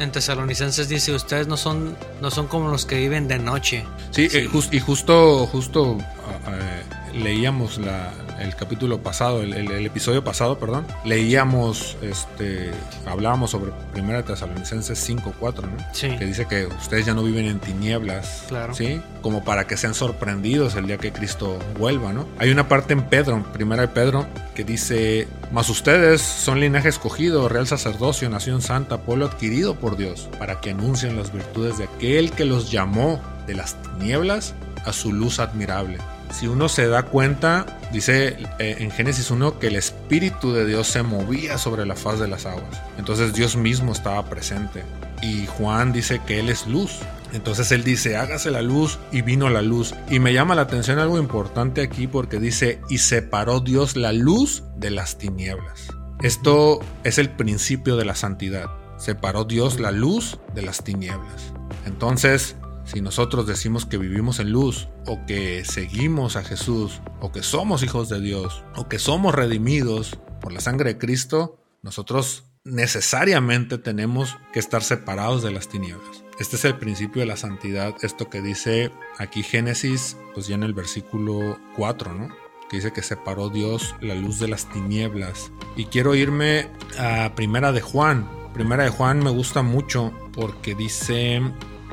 [0.00, 3.84] En Tesalonicenses, dice, ustedes no son, no son como los que viven de noche.
[4.10, 5.98] Sí, eh, y justo, justo
[6.46, 6.82] ah, eh,
[7.16, 12.70] leíamos la, el capítulo pasado, el, episodio pasado, perdón, leíamos, este,
[13.06, 15.76] hablábamos sobre Primera Tesalonicenses 5.4, ¿no?
[15.92, 16.16] Sí.
[16.16, 18.74] Que dice que ustedes ya no viven en tinieblas, claro.
[18.74, 19.00] ¿sí?
[19.22, 22.28] Como para que sean sorprendidos el día que Cristo vuelva, ¿no?
[22.38, 27.48] Hay una parte en Pedro, Primera de Pedro, que dice, mas ustedes son linaje escogido,
[27.48, 32.32] real sacerdocio, nación santa, pueblo adquirido por Dios, para que anuncien las virtudes de aquel
[32.32, 35.98] que los llamó de las tinieblas a su luz admirable
[36.30, 40.86] si uno se da cuenta, dice eh, en Génesis 1 que el Espíritu de Dios
[40.86, 42.82] se movía sobre la faz de las aguas.
[42.98, 44.84] Entonces Dios mismo estaba presente.
[45.22, 46.98] Y Juan dice que Él es luz.
[47.32, 49.94] Entonces Él dice, hágase la luz y vino la luz.
[50.10, 54.64] Y me llama la atención algo importante aquí porque dice, y separó Dios la luz
[54.76, 55.88] de las tinieblas.
[56.22, 58.66] Esto es el principio de la santidad.
[58.98, 61.52] Separó Dios la luz de las tinieblas.
[61.84, 62.56] Entonces,
[62.86, 67.82] si nosotros decimos que vivimos en luz, o que seguimos a Jesús, o que somos
[67.82, 74.36] hijos de Dios, o que somos redimidos por la sangre de Cristo, nosotros necesariamente tenemos
[74.52, 76.24] que estar separados de las tinieblas.
[76.38, 80.62] Este es el principio de la santidad, esto que dice aquí Génesis, pues ya en
[80.62, 82.28] el versículo 4, ¿no?
[82.68, 85.50] Que dice que separó Dios la luz de las tinieblas.
[85.76, 86.68] Y quiero irme
[86.98, 88.28] a Primera de Juan.
[88.52, 91.40] Primera de Juan me gusta mucho porque dice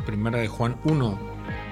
[0.06, 1.20] primera de Juan 1.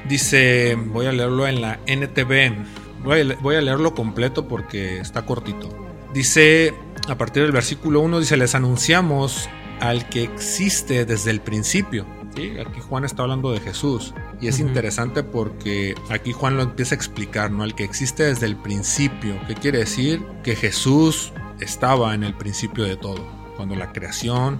[0.08, 2.56] Dice, voy a leerlo en la NTV.
[3.04, 5.70] Voy a, leerlo completo porque está cortito.
[6.14, 6.74] Dice,
[7.08, 12.06] a partir del versículo 1, dice, les anunciamos al que existe desde el principio.
[12.32, 14.14] Aquí Juan está hablando de Jesús.
[14.40, 17.64] Y es interesante porque aquí Juan lo empieza a explicar, ¿no?
[17.64, 19.40] Al que existe desde el principio.
[19.48, 20.24] ¿Qué quiere decir?
[20.44, 23.28] Que Jesús estaba en el principio de todo.
[23.58, 24.60] Cuando la creación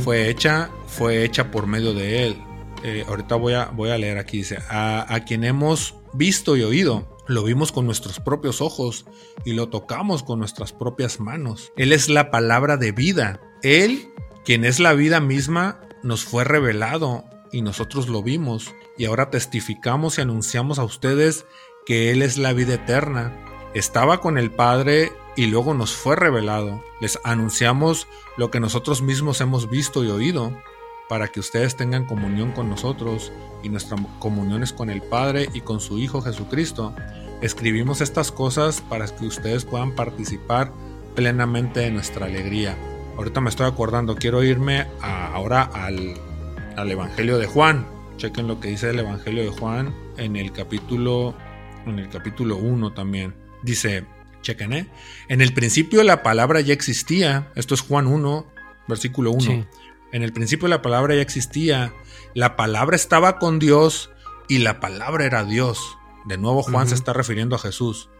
[0.00, 2.36] fue hecha, fue hecha por medio de Él.
[2.82, 7.16] Eh, ahorita voy a, voy a leer aquí, dice, a, quien hemos visto y oído,
[7.28, 9.06] lo vimos con nuestros propios ojos
[9.44, 11.72] y lo tocamos con nuestras propias manos.
[11.76, 13.40] Él es la palabra de vida.
[13.62, 14.08] Él,
[14.44, 18.74] quien es la vida misma, nos fue revelado y nosotros lo vimos.
[18.98, 21.46] Y ahora testificamos y anunciamos a ustedes
[21.86, 23.32] que Él es la vida eterna.
[23.74, 26.82] Estaba con el Padre y luego nos fue revelado.
[27.00, 30.52] Les anunciamos lo que nosotros mismos hemos visto y oído
[31.12, 35.60] para que ustedes tengan comunión con nosotros y nuestra comunión es con el Padre y
[35.60, 36.96] con su Hijo Jesucristo.
[37.42, 40.72] Escribimos estas cosas para que ustedes puedan participar
[41.14, 42.78] plenamente de nuestra alegría.
[43.18, 46.14] Ahorita me estoy acordando, quiero irme ahora al,
[46.76, 47.86] al Evangelio de Juan.
[48.16, 51.34] Chequen lo que dice el Evangelio de Juan en el capítulo
[51.84, 53.34] en el capítulo 1 también.
[53.62, 54.06] Dice,
[54.40, 54.86] chequen, ¿eh?
[55.28, 57.52] En el principio la palabra ya existía.
[57.54, 58.46] Esto es Juan 1,
[58.88, 59.66] versículo 1.
[60.12, 61.94] En el principio la palabra ya existía,
[62.34, 64.10] la palabra estaba con Dios
[64.48, 65.96] y la palabra era Dios.
[66.26, 68.10] De nuevo Juan se está refiriendo a Jesús.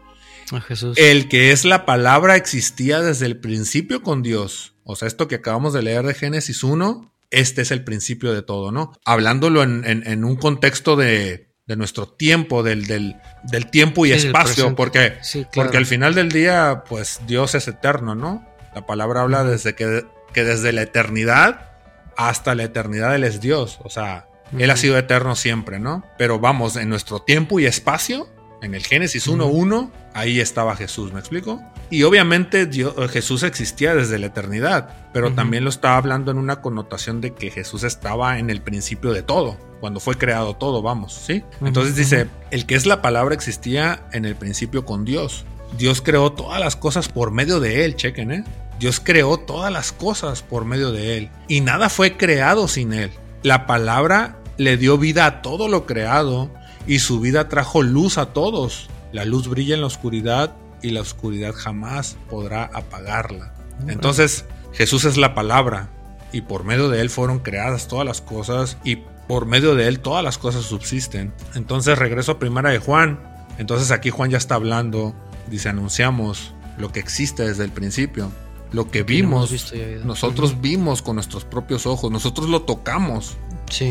[0.51, 0.97] A Jesús.
[0.97, 4.73] El que es la palabra existía desde el principio con Dios.
[4.83, 8.41] O sea, esto que acabamos de leer de Génesis 1, este es el principio de
[8.41, 8.93] todo, ¿no?
[9.05, 15.13] Hablándolo en, un contexto de, nuestro tiempo, del, del, tiempo y espacio, porque,
[15.53, 18.45] porque al final del día, pues Dios es eterno, ¿no?
[18.75, 21.72] La palabra habla desde que, que desde la eternidad
[22.17, 23.79] hasta la eternidad Él es Dios.
[23.83, 26.03] O sea, Él ha sido eterno siempre, ¿no?
[26.17, 28.27] Pero vamos, en nuestro tiempo y espacio,
[28.63, 31.61] en el Génesis 1.1, ahí estaba Jesús, ¿me explico?
[31.89, 36.61] Y obviamente Dios, Jesús existía desde la eternidad, pero también lo estaba hablando en una
[36.61, 41.13] connotación de que Jesús estaba en el principio de todo, cuando fue creado todo, vamos,
[41.13, 41.43] ¿sí?
[41.61, 45.45] Entonces dice, el que es la palabra existía en el principio con Dios.
[45.77, 48.43] Dios creó todas las cosas por medio de Él, chequen, ¿eh?
[48.83, 53.11] Dios creó todas las cosas por medio de Él y nada fue creado sin Él.
[53.41, 56.51] La palabra le dio vida a todo lo creado
[56.85, 58.89] y su vida trajo luz a todos.
[59.13, 63.53] La luz brilla en la oscuridad y la oscuridad jamás podrá apagarla.
[63.87, 64.43] Entonces
[64.73, 65.87] Jesús es la palabra
[66.33, 68.97] y por medio de Él fueron creadas todas las cosas y
[69.29, 71.33] por medio de Él todas las cosas subsisten.
[71.55, 73.17] Entonces regreso a primera de Juan.
[73.57, 75.15] Entonces aquí Juan ya está hablando,
[75.49, 78.29] dice anunciamos lo que existe desde el principio
[78.73, 83.37] lo que vimos, nosotros vimos con nuestros propios ojos, nosotros lo tocamos,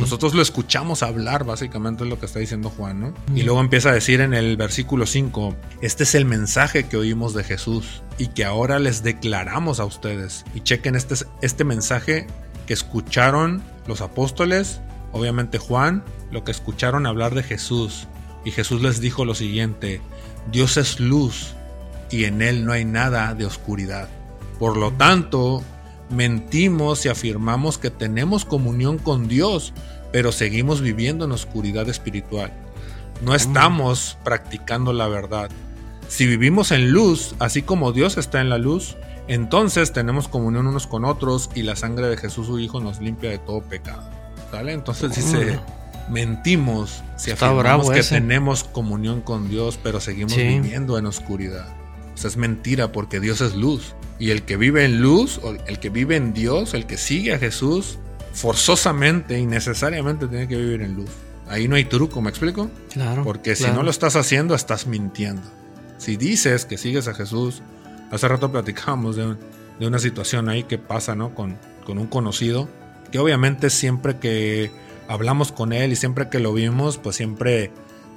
[0.01, 3.15] nosotros lo escuchamos hablar, básicamente es lo que está diciendo Juan, ¿no?
[3.35, 7.33] Y luego empieza a decir en el versículo 5, este es el mensaje que oímos
[7.33, 10.45] de Jesús y que ahora les declaramos a ustedes.
[10.55, 12.27] Y chequen este, este mensaje
[12.67, 14.81] que escucharon los apóstoles,
[15.13, 18.09] obviamente Juan, lo que escucharon hablar de Jesús.
[18.45, 20.01] Y Jesús les dijo lo siguiente,
[20.51, 21.55] Dios es luz
[22.11, 24.09] y en él no hay nada de oscuridad.
[24.63, 25.61] Por lo tanto,
[26.09, 29.73] mentimos y afirmamos que tenemos comunión con Dios,
[30.13, 32.53] pero seguimos viviendo en oscuridad espiritual.
[33.23, 35.51] No estamos practicando la verdad.
[36.07, 38.95] Si vivimos en luz, así como Dios está en la luz,
[39.27, 43.31] entonces tenemos comunión unos con otros y la sangre de Jesús su Hijo nos limpia
[43.31, 44.09] de todo pecado.
[44.53, 44.75] ¿Sale?
[44.75, 45.59] Entonces dice,
[46.09, 51.82] mentimos si afirmamos que tenemos comunión con Dios, pero seguimos viviendo en oscuridad.
[52.25, 53.95] Es mentira porque Dios es luz.
[54.19, 57.35] Y el que vive en luz, o el que vive en Dios, el que sigue
[57.35, 57.99] a Jesús,
[58.33, 61.11] forzosamente y necesariamente tiene que vivir en luz.
[61.49, 62.71] Ahí no hay truco, ¿me explico?
[62.93, 63.25] Claro.
[63.25, 65.43] Porque si no lo estás haciendo, estás mintiendo.
[65.99, 67.63] Si dices que sigues a Jesús,
[68.11, 69.37] hace rato platicábamos de,
[69.81, 71.35] una situación ahí que pasa, ¿no?
[71.35, 72.69] Con, con un conocido,
[73.11, 74.71] que obviamente siempre que
[75.09, 77.73] hablamos con él y siempre que lo vimos, pues siempre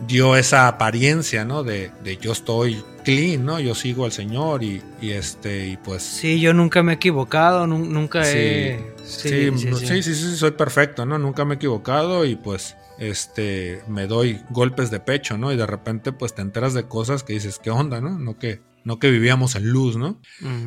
[0.08, 1.64] dio esa apariencia, ¿no?
[1.64, 3.60] De, de, yo estoy clean, ¿no?
[3.60, 6.04] Yo sigo al Señor y, y, este, y pues...
[6.04, 8.78] Sí, yo nunca me he equivocado, nunca he...
[8.78, 11.18] Sí sí sí, sí sí, soy perfecto, ¿no?
[11.18, 15.54] Nunca me he equivocado y pues, este, me doy golpes de pecho, ¿no?
[15.54, 18.18] Y de repente, pues, te enteras de cosas que dices, ¿qué onda, no?
[18.18, 20.22] No que, no que vivíamos en luz, ¿no?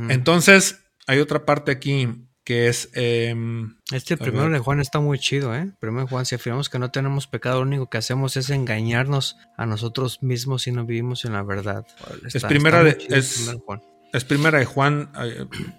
[0.08, 2.08] Entonces, hay otra parte aquí
[2.44, 2.90] que es...
[2.94, 5.72] Em, este primero de Juan está muy chido, ¿eh?
[5.80, 9.36] Primero de Juan, si afirmamos que no tenemos pecado, lo único que hacemos es engañarnos
[9.56, 11.86] a nosotros mismos y no vivimos en la verdad.
[12.32, 13.80] es, primera de, es, Juan.
[14.12, 15.10] es, primera de Juan,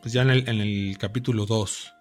[0.01, 1.93] pues ya en el, capítulo 2.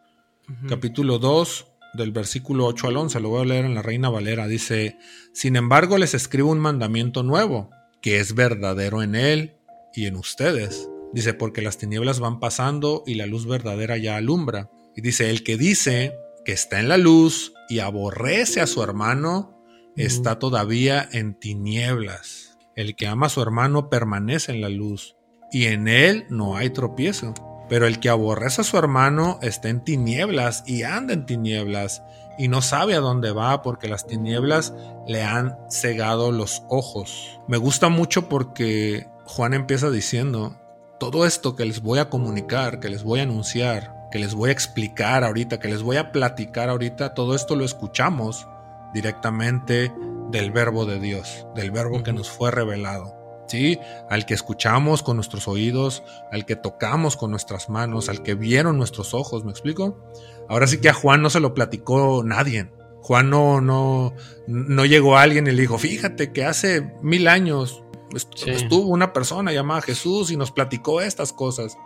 [0.66, 4.46] Capítulo 2 del versículo 8 al 11, lo voy a leer en la Reina Valera,
[4.46, 4.96] dice,
[5.34, 9.56] sin embargo les escribo un mandamiento nuevo, que es verdadero en él
[9.94, 14.70] y en ustedes Dice, porque las tinieblas van pasando y la luz verdadera ya alumbra.
[14.98, 19.62] Y dice, el que dice que está en la luz y aborrece a su hermano,
[19.94, 22.58] está todavía en tinieblas.
[22.74, 25.14] El que ama a su hermano permanece en la luz
[25.52, 27.32] y en él no hay tropiezo.
[27.68, 32.02] Pero el que aborrece a su hermano está en tinieblas y anda en tinieblas
[32.36, 34.74] y no sabe a dónde va porque las tinieblas
[35.06, 37.40] le han cegado los ojos.
[37.46, 40.60] Me gusta mucho porque Juan empieza diciendo
[40.98, 44.50] todo esto que les voy a comunicar, que les voy a anunciar, que les voy
[44.50, 48.46] a explicar ahorita, que les voy a platicar ahorita, todo esto lo escuchamos
[48.94, 49.92] directamente
[50.30, 53.16] del verbo de Dios, del verbo que nos fue revelado.
[53.46, 53.78] ¿Sí?
[54.10, 58.76] Al que escuchamos con nuestros oídos, al que tocamos con nuestras manos, al que vieron
[58.76, 60.04] nuestros ojos, ¿me explico?
[60.50, 62.70] Ahora sí que a Juan no se lo platicó nadie.
[63.00, 64.12] Juan no, no,
[64.46, 67.82] no llegó a alguien y le dijo, fíjate que hace mil años
[68.14, 71.76] Estuvo una persona llamada Jesús y nos platicó estas cosas.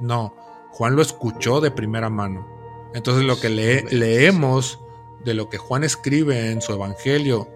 [0.00, 0.34] No,
[0.72, 2.46] Juan lo escuchó de primera mano.
[2.94, 4.80] Entonces lo que leemos
[5.24, 7.48] de lo que Juan escribe en su Evangelio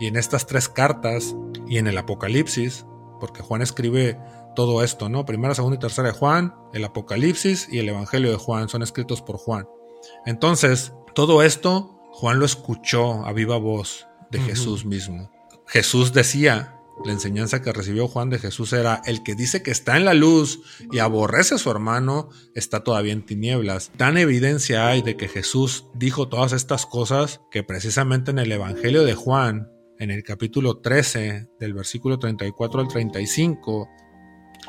[0.00, 1.36] y en estas tres cartas
[1.68, 2.86] y en el Apocalipsis,
[3.20, 4.18] porque Juan escribe
[4.56, 5.24] todo esto, ¿no?
[5.24, 9.22] Primera, segunda y tercera de Juan, el Apocalipsis y el Evangelio de Juan son escritos
[9.22, 9.68] por Juan.
[10.26, 15.30] Entonces, todo esto Juan lo escuchó a viva voz de Jesús mismo.
[15.66, 19.96] Jesús decía La enseñanza que recibió Juan de Jesús era, el que dice que está
[19.96, 20.60] en la luz
[20.92, 23.90] y aborrece a su hermano, está todavía en tinieblas.
[23.96, 29.04] Tan evidencia hay de que Jesús dijo todas estas cosas que precisamente en el Evangelio
[29.04, 33.88] de Juan, en el capítulo 13, del versículo 34 al 35.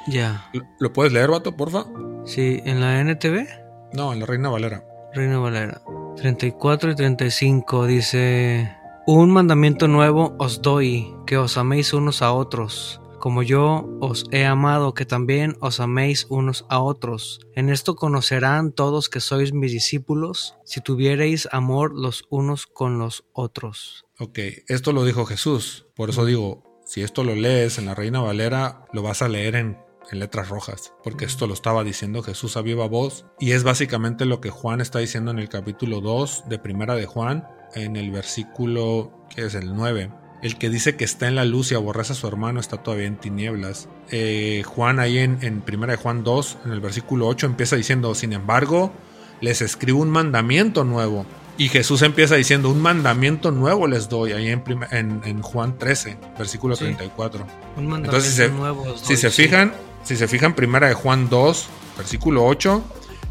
[0.08, 0.50] Ya.
[0.80, 1.86] ¿Lo, puedes leer, vato, porfa?
[2.26, 3.48] Sí, ¿en la NTV?
[3.94, 4.84] No, en la Reina Valera.
[5.14, 5.82] Reina Valera.
[6.18, 8.83] 34 y 35 dice...
[9.06, 14.46] Un mandamiento nuevo os doy, que os améis unos a otros, como yo os he
[14.46, 17.42] amado, que también os améis unos a otros.
[17.54, 23.26] En esto conocerán todos que sois mis discípulos, si tuviereis amor los unos con los
[23.34, 24.06] otros.
[24.20, 24.40] Ok,
[24.70, 28.86] esto lo dijo Jesús, por eso digo, si esto lo lees en la Reina Valera,
[28.94, 29.78] lo vas a leer en,
[30.12, 34.40] letras rojas, porque esto lo estaba diciendo Jesús a viva voz, y es básicamente lo
[34.42, 39.12] que Juan está diciendo en el capítulo 2 de Primera de Juan, en el versículo,
[39.34, 40.10] que es el 9.
[40.42, 43.08] El que dice que está en la luz y aborrece a su hermano está todavía
[43.08, 43.88] en tinieblas.
[44.12, 48.34] Eh, Juan ahí en, en 1 Juan 2, en el versículo 8, empieza diciendo, sin
[48.34, 48.92] embargo,
[49.40, 51.26] les escribo un mandamiento nuevo.
[51.58, 56.76] Y Jesús empieza diciendo, un mandamiento nuevo les doy, ahí en, en, Juan 13, versículo
[56.76, 57.46] 34.
[57.78, 61.68] Un mandamiento Entonces, nuevo si se fijan, si se fijan, primera de Juan 2,
[61.98, 62.84] versículo 8,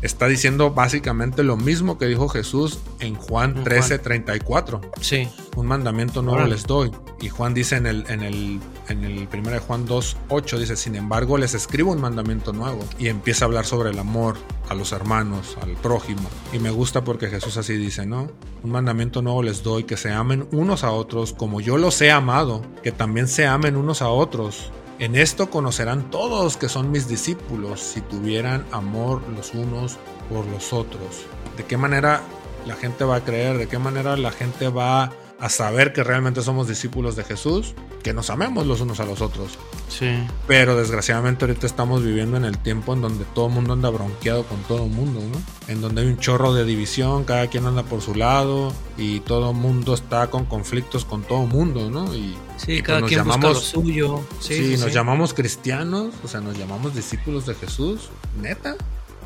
[0.02, 4.80] está diciendo básicamente lo mismo que dijo Jesús en Juan 13, 34.
[5.00, 5.28] Sí.
[5.56, 6.90] Un mandamiento nuevo les doy.
[7.20, 10.96] Y Juan dice en el, en el, en el de Juan 2, 8, dice, sin
[10.96, 12.84] embargo les escribo un mandamiento nuevo.
[12.98, 14.36] Y empieza a hablar sobre el amor
[14.68, 16.28] a los hermanos, al prójimo.
[16.52, 18.28] Y me gusta porque Jesús así dice, ¿no?
[18.64, 22.10] Un mandamiento nuevo les doy, que se amen unos a otros como yo los he
[22.10, 24.72] amado, que también se amen unos a otros.
[25.02, 29.98] En esto conocerán todos que son mis discípulos si tuvieran amor los unos
[30.30, 31.26] por los otros.
[31.56, 32.20] ¿De qué manera
[32.66, 33.58] la gente va a creer?
[33.58, 35.10] ¿De qué manera la gente va
[35.42, 37.74] a saber que realmente somos discípulos de Jesús?
[38.04, 39.58] Que nos amemos los unos a los otros.
[39.88, 40.06] Sí.
[40.46, 44.44] Pero desgraciadamente ahorita estamos viviendo en el tiempo en donde todo el mundo anda bronqueado
[44.44, 45.42] con todo el mundo, ¿no?
[45.66, 49.50] En donde hay un chorro de división, cada quien anda por su lado y todo
[49.50, 52.14] el mundo está con conflictos con todo el mundo, ¿no?
[52.14, 54.20] Y, sí, pues cada quien llamamos, busca lo suyo.
[54.38, 58.76] Sí, nos llamamos cristianos, o sea, nos llamamos discípulos de Jesús, neta.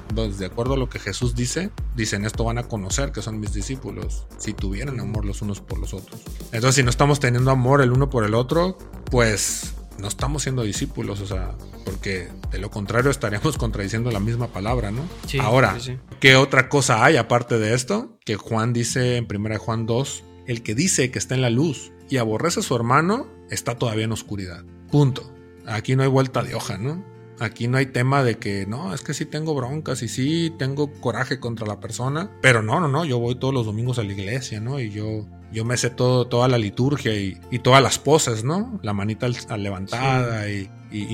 [0.08, 3.40] Entonces, de acuerdo a lo que Jesús dice, dicen esto van a conocer que son
[3.40, 6.20] mis discípulos, si tuvieran amor los unos por los otros.
[6.52, 8.78] Entonces, si no estamos teniendo amor el uno por el otro,
[9.10, 11.54] pues no estamos siendo discípulos, o sea,
[11.84, 15.02] porque de lo contrario estaríamos contradiciendo la misma palabra, ¿no?
[15.40, 15.76] Ahora,
[16.20, 18.18] ¿qué otra cosa hay aparte de esto?
[18.24, 21.92] Que Juan dice en 1 Juan 2, el que dice que está en la luz
[22.08, 24.64] y aborrece a su hermano, está todavía en oscuridad.
[24.90, 25.32] Punto.
[25.66, 27.04] Aquí no hay vuelta de hoja, ¿no?
[27.38, 30.90] Aquí no hay tema de que no, es que sí tengo broncas y sí tengo
[31.00, 34.12] coraje contra la persona, pero no, no, no, yo voy todos los domingos a la
[34.12, 34.80] iglesia, ¿no?
[34.80, 38.78] Y yo, yo me sé todo, toda la liturgia y, todas las poses, ¿no?
[38.82, 40.70] La manita levantada y,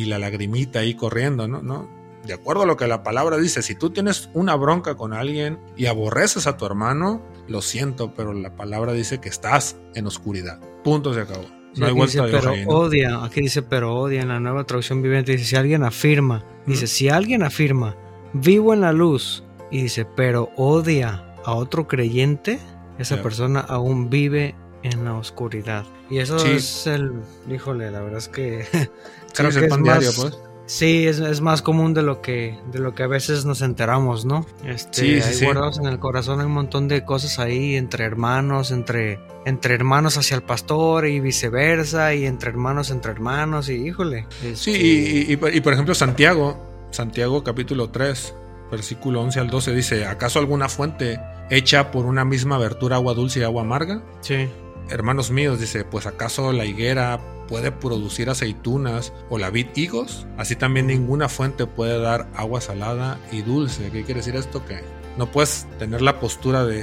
[0.06, 1.60] la lagrimita ahí corriendo, ¿no?
[1.62, 1.88] ¿no?
[2.24, 5.58] De acuerdo a lo que la palabra dice, si tú tienes una bronca con alguien
[5.76, 10.60] y aborreces a tu hermano, lo siento, pero la palabra dice que estás en oscuridad.
[10.84, 11.61] Punto, se acabó.
[11.76, 15.32] No hay vuelta dice, pero odia, aquí dice pero odia en la nueva traducción viviente,
[15.32, 17.96] dice si alguien afirma, dice si alguien afirma,
[18.32, 22.58] vivo en la luz, y dice pero odia a otro creyente,
[22.98, 25.84] esa persona aún vive en la oscuridad.
[26.10, 27.12] Y eso es el,
[27.50, 28.66] híjole, la verdad es que
[29.34, 30.38] creo que es más, pues.
[30.66, 34.46] Sí, es, más común de lo que de lo que a veces nos enteramos, ¿no?
[34.64, 39.18] Este, sí, guardados en el corazón hay un montón de cosas ahí entre hermanos, entre
[39.44, 44.26] entre hermanos hacia el pastor y viceversa y entre hermanos entre hermanos y híjole.
[44.54, 46.60] Sí, y, y, por ejemplo Santiago,
[46.90, 48.34] Santiago capítulo 3,
[48.70, 53.40] versículo 11 al 12 dice, ¿acaso alguna fuente hecha por una misma abertura agua dulce
[53.40, 54.02] y agua amarga?
[54.20, 54.48] Sí.
[54.88, 57.20] Hermanos míos, dice, pues acaso la higuera
[57.52, 63.18] puede producir aceitunas o la vid higos, así también ninguna fuente puede dar agua salada
[63.30, 63.90] y dulce.
[63.90, 64.64] ¿Qué quiere decir esto?
[64.64, 64.80] Que
[65.18, 66.80] no puedes tener la postura de,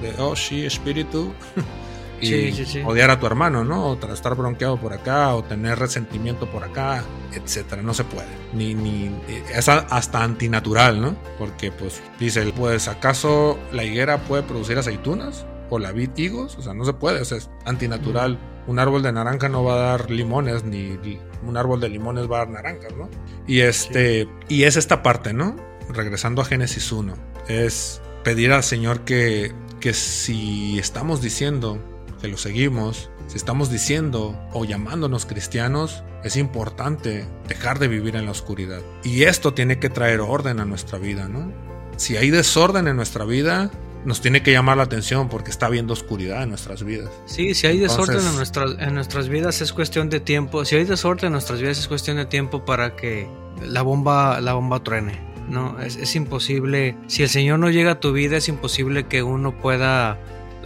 [0.00, 1.34] de oh, sí, espíritu.
[2.22, 3.84] y odiar a tu hermano, ¿no?
[3.88, 7.04] O estar bronqueado por acá, o tener resentimiento por acá,
[7.34, 7.82] etcétera.
[7.82, 8.30] No se puede.
[8.54, 9.14] Ni, ni,
[9.54, 11.16] es hasta antinatural, ¿no?
[11.38, 15.44] Porque, pues, dice, pues, ¿acaso la higuera puede producir aceitunas?
[15.68, 16.56] ¿O la vid higos?
[16.56, 18.38] O sea, no se puede, o sea, es antinatural
[18.68, 20.98] un árbol de naranja no va a dar limones, ni
[21.44, 23.08] un árbol de limones va a dar naranjas, ¿no?
[23.46, 25.56] Y este, y es esta parte, ¿no?
[25.88, 27.14] Regresando a Génesis 1,
[27.48, 31.82] es pedir al Señor que, que si estamos diciendo
[32.20, 38.26] que lo seguimos, si estamos diciendo o llamándonos cristianos, es importante dejar de vivir en
[38.26, 38.82] la oscuridad.
[39.02, 41.52] Y esto tiene que traer orden a nuestra vida, ¿no?
[41.96, 43.70] Si hay desorden en nuestra vida,
[44.04, 47.10] nos tiene que llamar la atención porque está habiendo oscuridad en nuestras vidas.
[47.26, 50.64] Sí, si hay desorden en, nuestras, en nuestras vidas es cuestión de tiempo.
[50.64, 53.28] Si hay desorden en nuestras vidas es cuestión de tiempo para que
[53.62, 55.20] la bomba, la bomba truene.
[55.48, 56.96] No, es, es imposible.
[57.06, 60.18] Si el Señor no llega a tu vida, es imposible que uno pueda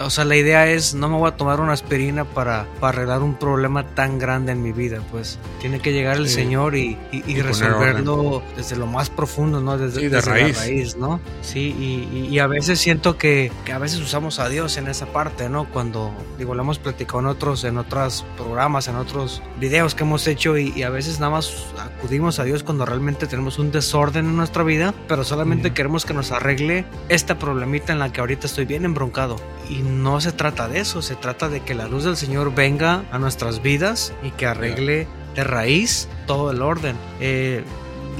[0.04, 3.34] o sea, la idea es, no me voy a tomar una aspirina para, arreglar un
[3.34, 6.98] problema tan grande en mi vida, pues tiene que llegar el Señor y,
[7.42, 9.78] resolverlo desde lo más profundo, ¿no?
[9.78, 11.20] Desde, la raíz, ¿no?
[11.42, 15.68] Sí, y, a veces siento que, a veces usamos a Dios en esa parte, ¿no?
[15.70, 20.26] Cuando, digo, lo hemos platicado en otros, en otros programas, en otros videos que hemos
[20.26, 24.36] hecho y, a veces nada más acudimos a Dios cuando realmente tenemos un desorden en
[24.36, 28.64] nuestra vida, pero solamente queremos que nos arregle esta problemita en la que ahorita estoy
[28.64, 29.36] bien embroncado.
[29.68, 33.04] Y no se trata de eso, se trata de que la luz del Señor venga
[33.10, 36.96] a nuestras vidas y que arregle de raíz todo el orden.
[37.20, 37.62] Eh,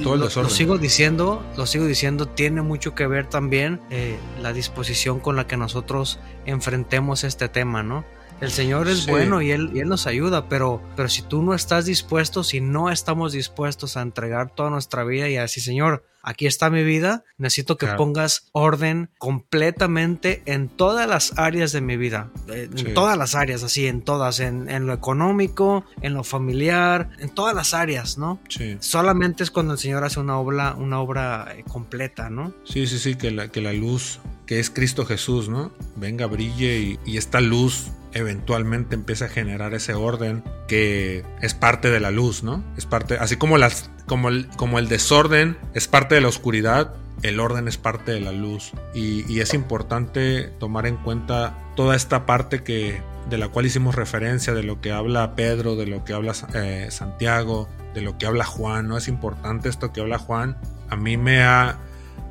[0.01, 4.17] todo el lo, lo, sigo diciendo, lo sigo diciendo, tiene mucho que ver también eh,
[4.41, 8.03] la disposición con la que nosotros enfrentemos este tema, ¿no?
[8.41, 11.53] El Señor es bueno y él, y él, nos ayuda, pero, pero si tú no
[11.53, 16.03] estás dispuesto, si no estamos dispuestos a entregar toda nuestra vida y a decir, Señor,
[16.23, 21.97] aquí está mi vida, necesito que pongas orden completamente en todas las áreas de mi
[21.97, 26.23] vida, eh, en todas las áreas, así, en todas, en, en, lo económico, en lo
[26.23, 28.39] familiar, en todas las áreas, ¿no?
[28.47, 28.77] Sí.
[28.79, 32.53] Solamente es cuando el Señor hace una obra, una obra eh, completa, ¿no?
[32.63, 35.71] Sí, sí, sí, que la, que la luz, que es Cristo Jesús, ¿no?
[35.97, 41.89] Venga, brille y, y esta luz eventualmente empieza a generar ese orden que es parte
[41.89, 42.63] de la luz, ¿no?
[42.77, 46.95] Es parte, así como las, como el, como el desorden es parte de la oscuridad,
[47.21, 48.71] el orden es parte de la luz.
[48.93, 54.53] Y, es importante tomar en cuenta toda esta parte que de la cual hicimos referencia
[54.53, 58.43] de lo que habla Pedro de lo que habla eh, Santiago de lo que habla
[58.43, 60.57] Juan no es importante esto que habla Juan.
[60.89, 61.79] A mí me ha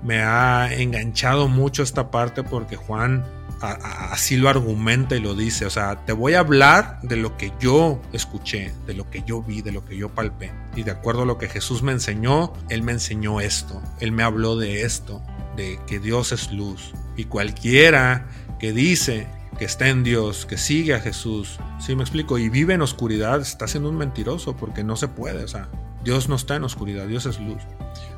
[0.03, 3.25] me ha enganchado mucho esta parte porque Juan
[3.63, 5.67] así lo argumenta y lo dice.
[5.67, 9.43] O sea, te voy a hablar de lo que yo escuché, de lo que yo
[9.43, 10.53] vi, de lo que yo palpé.
[10.77, 13.81] Y de acuerdo a lo que Jesús me enseñó, Él me enseñó esto.
[14.01, 15.23] Él me habló de esto,
[15.57, 16.93] de que Dios es luz.
[17.17, 18.27] Y cualquiera
[18.59, 19.27] que dice
[19.59, 23.41] que está en Dios, que sigue a Jesús, sí me explico, y vive en oscuridad,
[23.41, 25.45] está siendo un mentiroso porque no se puede.
[25.45, 25.69] O sea,
[26.05, 27.63] Dios no está en oscuridad, Dios es luz.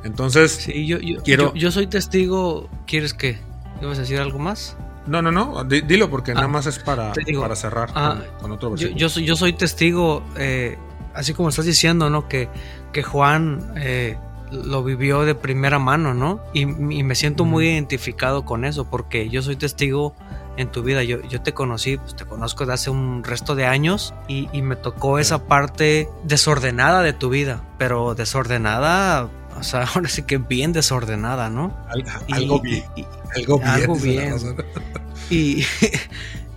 [0.05, 1.55] Entonces, sí, yo, quiero...
[1.55, 2.71] yo, soy testigo.
[2.87, 3.39] ¿Quieres que?
[3.83, 4.77] ¿Ibas a decir algo más?
[5.07, 8.71] No, no, no, dilo porque nada ah, más es para, para cerrar ah, con, otro
[8.71, 8.97] versículo.
[8.97, 10.79] Yo, yo, soy, testigo, eh,
[11.15, 12.27] así como estás diciendo, ¿no?
[12.27, 12.49] Que,
[12.93, 14.17] que Juan eh,
[14.51, 16.41] lo vivió de primera mano, ¿no?
[16.53, 20.15] Y, me siento muy identificado con eso porque yo soy testigo
[20.57, 21.03] en tu vida.
[21.03, 24.77] Yo, yo te conocí, pues te conozco de hace un resto de años y, me
[24.77, 29.29] tocó esa parte desordenada de tu vida, pero desordenada
[29.59, 31.77] o sea, ahora sí que bien desordenada, ¿no?
[32.31, 32.85] algo bien.
[33.35, 34.35] algo bien.
[35.31, 35.65] Y,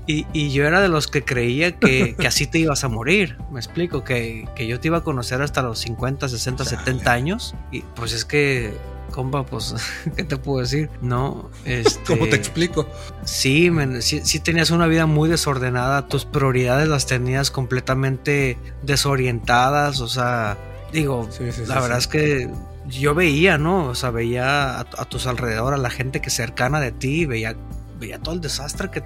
[0.07, 3.37] y, yo era de los que creía que, así te ibas a morir.
[3.51, 7.55] Me explico, que, yo te iba a conocer hasta los 50, 60, 70 años.
[7.71, 8.73] Y pues es que
[9.11, 9.75] compa, pues,
[10.15, 10.89] ¿qué te puedo decir?
[11.01, 12.87] No, este, ¿Cómo te explico?
[13.25, 13.69] Sí,
[13.99, 20.57] sí, tenías una vida muy desordenada, tus prioridades las tenías completamente desorientadas, o sea,
[20.93, 21.27] digo,
[21.67, 22.49] la verdad es que
[22.87, 23.85] yo veía, ¿no?
[23.85, 27.55] O sea, veía a, tus alrededor, a la gente que cercana de ti, veía,
[27.99, 29.03] veía todo el desastre que,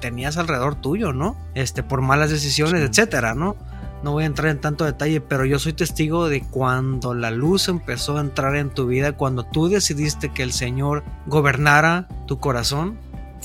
[0.00, 1.36] tenías alrededor tuyo, ¿no?
[1.54, 3.56] Este, por malas decisiones, etcétera, ¿no?
[4.04, 7.68] No voy a entrar en tanto detalle, pero yo soy testigo de cuando la luz
[7.68, 12.98] empezó a entrar en tu vida, cuando tú decidiste que el Señor gobernara tu corazón,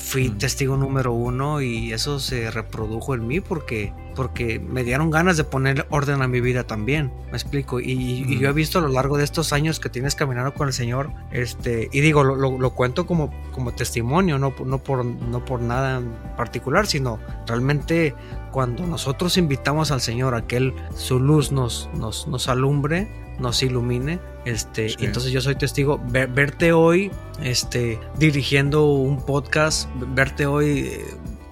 [0.06, 5.36] fui testigo número uno y eso se reprodujo en mí porque, porque me dieron ganas
[5.36, 7.80] de poner orden a mi vida también, me explico.
[7.80, 10.72] Y, yo he visto a lo largo de estos años que tienes caminando con el
[10.72, 15.98] Señor, este, y digo, lo, cuento como, como testimonio, no, no, por, no por nada
[15.98, 18.14] en particular, sino realmente
[18.52, 23.08] cuando nosotros invitamos al Señor a que Él, su luz nos, nos, nos alumbre,
[23.40, 24.20] nos ilumine.
[24.46, 26.00] Este, entonces yo soy testigo.
[26.06, 27.10] verte hoy,
[27.42, 31.04] este, dirigiendo un podcast, verte hoy eh,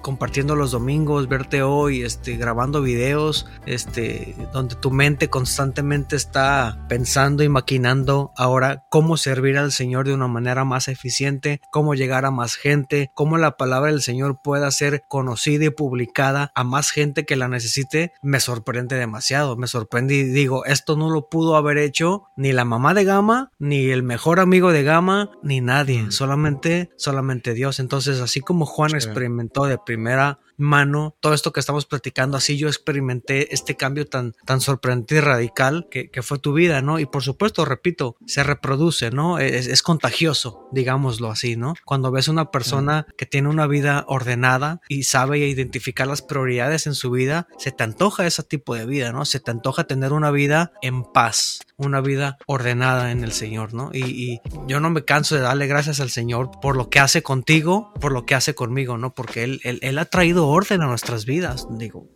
[0.05, 7.41] compartiendo los domingos, verte hoy, este, grabando videos, este, donde tu mente constantemente está pensando
[7.41, 12.29] y maquinando ahora cómo servir al Señor de una manera más eficiente, cómo llegar a
[12.29, 17.25] más gente, cómo la palabra del Señor pueda ser conocida y publicada a más gente
[17.25, 21.79] que la necesite, me sorprende demasiado, me sorprende y digo, esto no lo pudo haber
[21.79, 26.91] hecho ni la mamá de Gama, ni el mejor amigo de Gama, ni nadie, solamente,
[26.95, 27.79] solamente Dios.
[27.79, 32.37] Entonces, así como Juan experimentó de primera mano todo esto que estamos platicando.
[32.37, 36.99] Así yo experimenté este cambio tan, tan sorprendente y radical que, fue tu vida, ¿no?
[36.99, 39.37] Y por supuesto, repito, se reproduce, ¿no?
[39.39, 41.75] Es, contagioso, digámoslo así, ¿no?
[41.85, 46.95] Cuando ves una persona que tiene una vida ordenada y sabe identificar las prioridades en
[46.95, 49.25] su vida, se te antoja ese tipo de vida, ¿no?
[49.25, 53.91] Se te antoja tener una vida en paz, una vida ordenada en el Señor, ¿no?
[53.93, 57.93] Y, yo no me canso de darle gracias al Señor por lo que hace contigo,
[57.99, 59.13] por lo que hace conmigo, ¿no?
[59.13, 62.09] Porque Él, él, él ha traído orden a nuestras vidas, digo,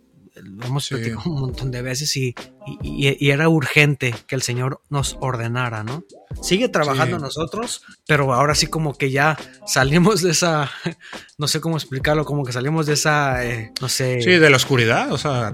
[0.43, 2.35] lo hemos platicado un montón de veces y,
[2.81, 6.03] y, era urgente que el Señor nos ordenara, ¿no?
[6.41, 10.71] Sigue trabajando nosotros, pero ahora sí como que ya salimos de esa,
[11.37, 14.21] no sé cómo explicarlo, como que salimos de esa, eh, no sé.
[14.21, 15.53] Sí, de la oscuridad, o sea,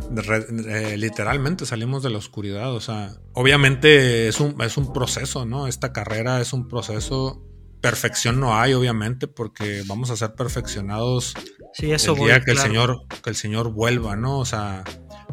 [0.68, 5.68] eh, literalmente salimos de la oscuridad, o sea, obviamente es un, es un proceso, ¿no?
[5.68, 7.42] Esta carrera es un proceso
[7.86, 11.36] perfección no hay, obviamente, porque vamos a ser perfeccionados
[11.78, 14.40] sí, eso el día que el Señor, que el Señor vuelva, ¿no?
[14.40, 14.84] O sea,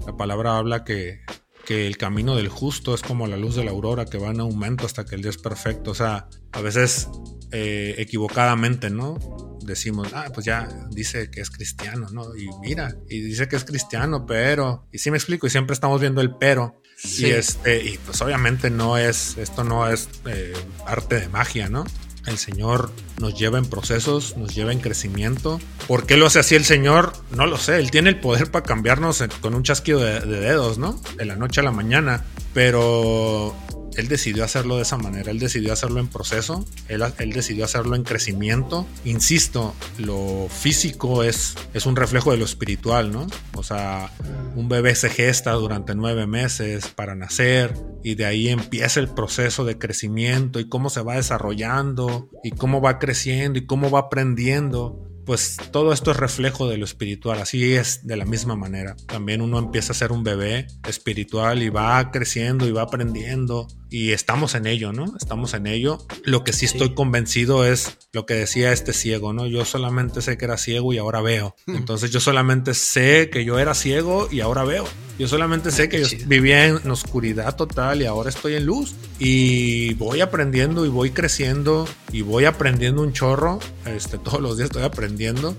[0.07, 1.20] la palabra habla que,
[1.64, 4.40] que el camino del justo es como la luz de la aurora que va en
[4.40, 5.93] aumento hasta que el día es perfecto.
[5.93, 7.09] O sea, a veces
[7.53, 9.18] eh, equivocadamente, ¿no?
[9.62, 12.34] Decimos, ah, pues ya dice que es cristiano, ¿no?
[12.36, 16.01] Y mira, y dice que es cristiano, pero, y sí me explico, y siempre estamos
[16.01, 16.80] viendo el pero.
[17.18, 20.53] Y este, y pues obviamente no es, esto no es eh,
[20.86, 21.84] arte de magia, ¿no?
[22.27, 25.61] El Señor nos lleva en procesos, nos lleva en crecimiento.
[25.89, 27.12] ¿Por qué lo hace así el Señor?
[27.33, 27.79] No lo sé.
[27.79, 31.01] Él tiene el poder para cambiarnos con un chasquido de, de dedos, ¿no?
[31.16, 32.25] De la noche a la mañana.
[32.55, 33.57] Pero
[33.97, 38.03] él decidió hacerlo de esa manera, él decidió hacerlo en proceso, él, decidió hacerlo en
[38.03, 38.86] crecimiento.
[39.05, 43.26] Insisto, lo físico es, es un reflejo de lo espiritual, ¿no?
[43.55, 44.11] O sea,
[44.55, 49.64] un bebé se gesta durante nueve meses para nacer y de ahí empieza el proceso
[49.64, 55.09] de crecimiento y cómo se va desarrollando y cómo va creciendo y cómo va aprendiendo
[55.24, 58.97] pues todo esto es reflejo de lo espiritual, así es de la misma manera.
[59.07, 64.12] También uno empieza a ser un bebé espiritual y va creciendo y va aprendiendo y
[64.12, 65.12] estamos en ello, ¿no?
[65.20, 65.99] Estamos en ello.
[66.24, 69.47] Lo que sí, estoy convencido es lo que decía este ciego, ¿no?
[69.47, 71.55] Yo solamente sé que era ciego y ahora veo.
[71.66, 74.86] Entonces yo solamente sé que yo era ciego y ahora veo.
[75.18, 78.95] Yo solamente sé que yo vivía en oscuridad total y ahora estoy en luz.
[79.18, 83.61] Y voy aprendiendo y voy creciendo y voy aprendiendo un chorro.
[83.84, 85.55] Este, todos los días estoy aprendiendo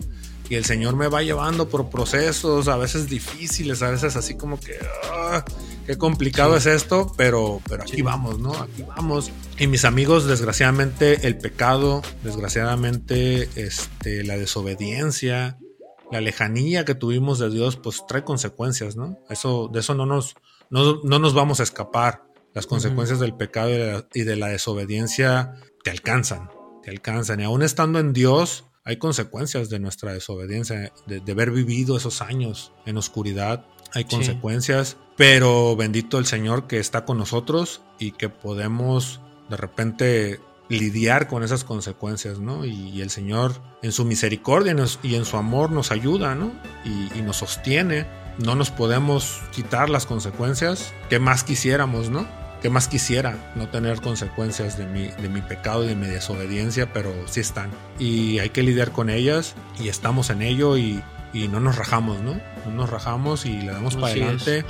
[0.50, 4.60] y el Señor me va llevando por procesos, a veces difíciles, a veces así como
[4.60, 4.78] que,
[5.12, 5.44] ah,
[5.86, 8.54] qué complicado es esto, pero, pero aquí vamos, ¿no?
[8.54, 9.32] Aquí vamos.
[9.58, 15.58] Y mis amigos, desgraciadamente, el pecado, desgraciadamente, este, la desobediencia,
[16.12, 19.18] la lejanía que tuvimos de Dios, pues trae consecuencias, ¿no?
[19.30, 20.36] Eso, de eso no nos,
[20.70, 22.24] no, nos vamos a escapar.
[22.54, 23.70] Las consecuencias del pecado
[24.14, 26.52] y de, la, desobediencia te alcanzan,
[26.84, 27.40] te alcanzan.
[27.40, 32.74] Y aún estando en Dios, hay consecuencias de nuestra desobediencia, de, haber vivido esos años
[32.86, 33.66] en oscuridad.
[33.94, 40.40] Hay consecuencias, pero bendito el Señor que está con nosotros y que podemos de repente
[40.68, 42.66] lidiar con esas consecuencias, ¿no?
[42.66, 46.52] Y, el Señor en su misericordia y en su amor nos ayuda, ¿no?
[46.84, 48.06] Y, nos sostiene.
[48.40, 50.92] No nos podemos quitar las consecuencias.
[51.08, 52.28] ¿Qué más quisiéramos, no?
[52.64, 56.94] ¿Qué más quisiera no tener consecuencias de mi, de mi pecado y de mi desobediencia?
[56.94, 57.70] Pero sí están.
[58.00, 61.04] Y hay que lidiar con ellas y estamos en ello y,
[61.34, 62.40] no nos rajamos, ¿no?
[62.66, 64.64] No nos rajamos y le damos para adelante.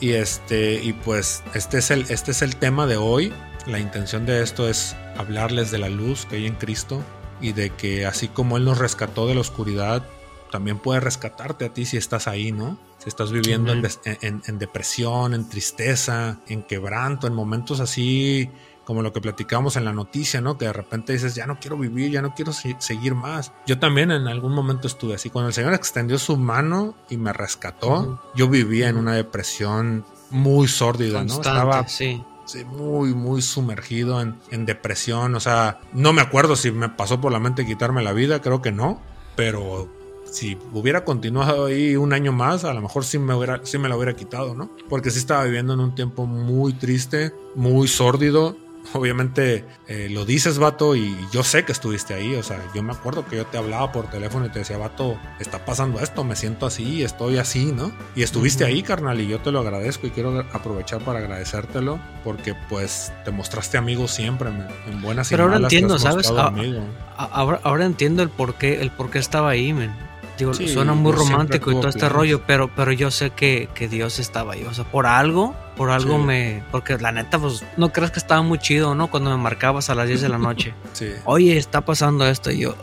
[0.00, 3.32] Y este, y pues este es el, este es el tema de hoy.
[3.64, 7.00] La intención de esto es hablarles de la luz que hay en Cristo
[7.40, 10.02] y de que así como Él nos rescató de la oscuridad,
[10.50, 12.76] también puede rescatarte a ti si estás ahí, ¿no?
[13.04, 18.50] Si estás viviendo en, depresión, en tristeza, en quebranto, en momentos así
[18.86, 20.56] como lo que platicamos en la noticia, ¿no?
[20.56, 23.52] Que de repente dices, ya no quiero vivir, ya no quiero seguir más.
[23.66, 25.28] Yo también en algún momento estuve así.
[25.28, 30.66] Cuando el Señor extendió su mano y me rescató, yo vivía en una depresión muy
[30.66, 31.34] sórdida, ¿no?
[31.34, 35.34] Estaba sí Sí, muy, muy sumergido en, en, depresión.
[35.34, 38.60] O sea, no me acuerdo si me pasó por la mente quitarme la vida, creo
[38.60, 39.00] que no.
[39.34, 39.88] Pero
[40.34, 43.88] si hubiera continuado ahí un año más, a lo mejor sí me, hubiera, sí me
[43.88, 44.70] la hubiera quitado, ¿no?
[44.88, 48.56] Porque sí estaba viviendo en un tiempo muy triste, muy sórdido
[48.92, 52.34] obviamente eh, lo dices, vato, y yo sé que estuviste ahí.
[52.34, 55.18] O sea, yo me acuerdo que yo te hablaba por teléfono y te decía, vato,
[55.40, 57.92] está pasando esto, me siento así, estoy así, ¿no?
[58.14, 62.54] Y estuviste ahí, carnal, y yo te lo agradezco y quiero aprovechar para agradecértelo porque,
[62.68, 64.50] pues, te mostraste amigo siempre,
[64.86, 66.28] en buenas y Pero ahora entiendo, ¿sabes?
[67.16, 69.92] Ahora, ahora, entiendo el por qué, el por qué estaba ahí, men.
[70.38, 74.18] Digo, suena muy romántico y todo este rollo, pero, pero yo sé que, que, Dios
[74.18, 74.64] estaba ahí.
[74.64, 76.62] O sea, por algo, por algo me.
[76.70, 79.08] Porque la neta, pues, no crees que estaba muy chido, ¿no?
[79.08, 80.74] Cuando me marcabas a las 10 de la noche.
[80.92, 81.10] sí.
[81.24, 82.50] Oye, está pasando esto.
[82.50, 82.74] Y yo.